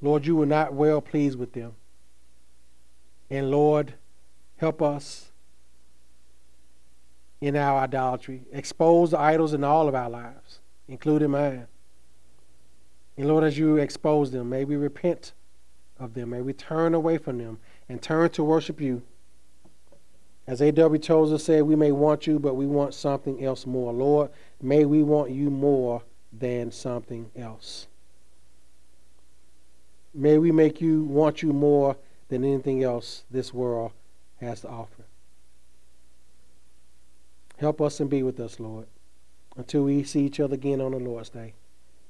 [0.00, 1.74] Lord, you were not well pleased with them.
[3.30, 3.94] And Lord,
[4.56, 5.32] help us
[7.40, 8.42] in our idolatry.
[8.52, 11.66] Expose the idols in all of our lives, including mine.
[13.16, 15.32] And Lord, as you expose them, may we repent
[15.98, 16.30] of them.
[16.30, 19.02] May we turn away from them and turn to worship you.
[20.46, 21.00] As A.W.
[21.00, 23.92] Tozer said, we may want you, but we want something else more.
[23.92, 24.30] Lord,
[24.60, 27.86] may we want you more than something else.
[30.14, 31.96] May we make you want you more
[32.28, 33.92] than anything else this world
[34.40, 35.04] has to offer.
[37.58, 38.86] Help us and be with us, Lord,
[39.56, 41.54] until we see each other again on the Lord's Day.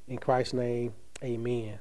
[0.09, 1.79] In Christ's name, amen.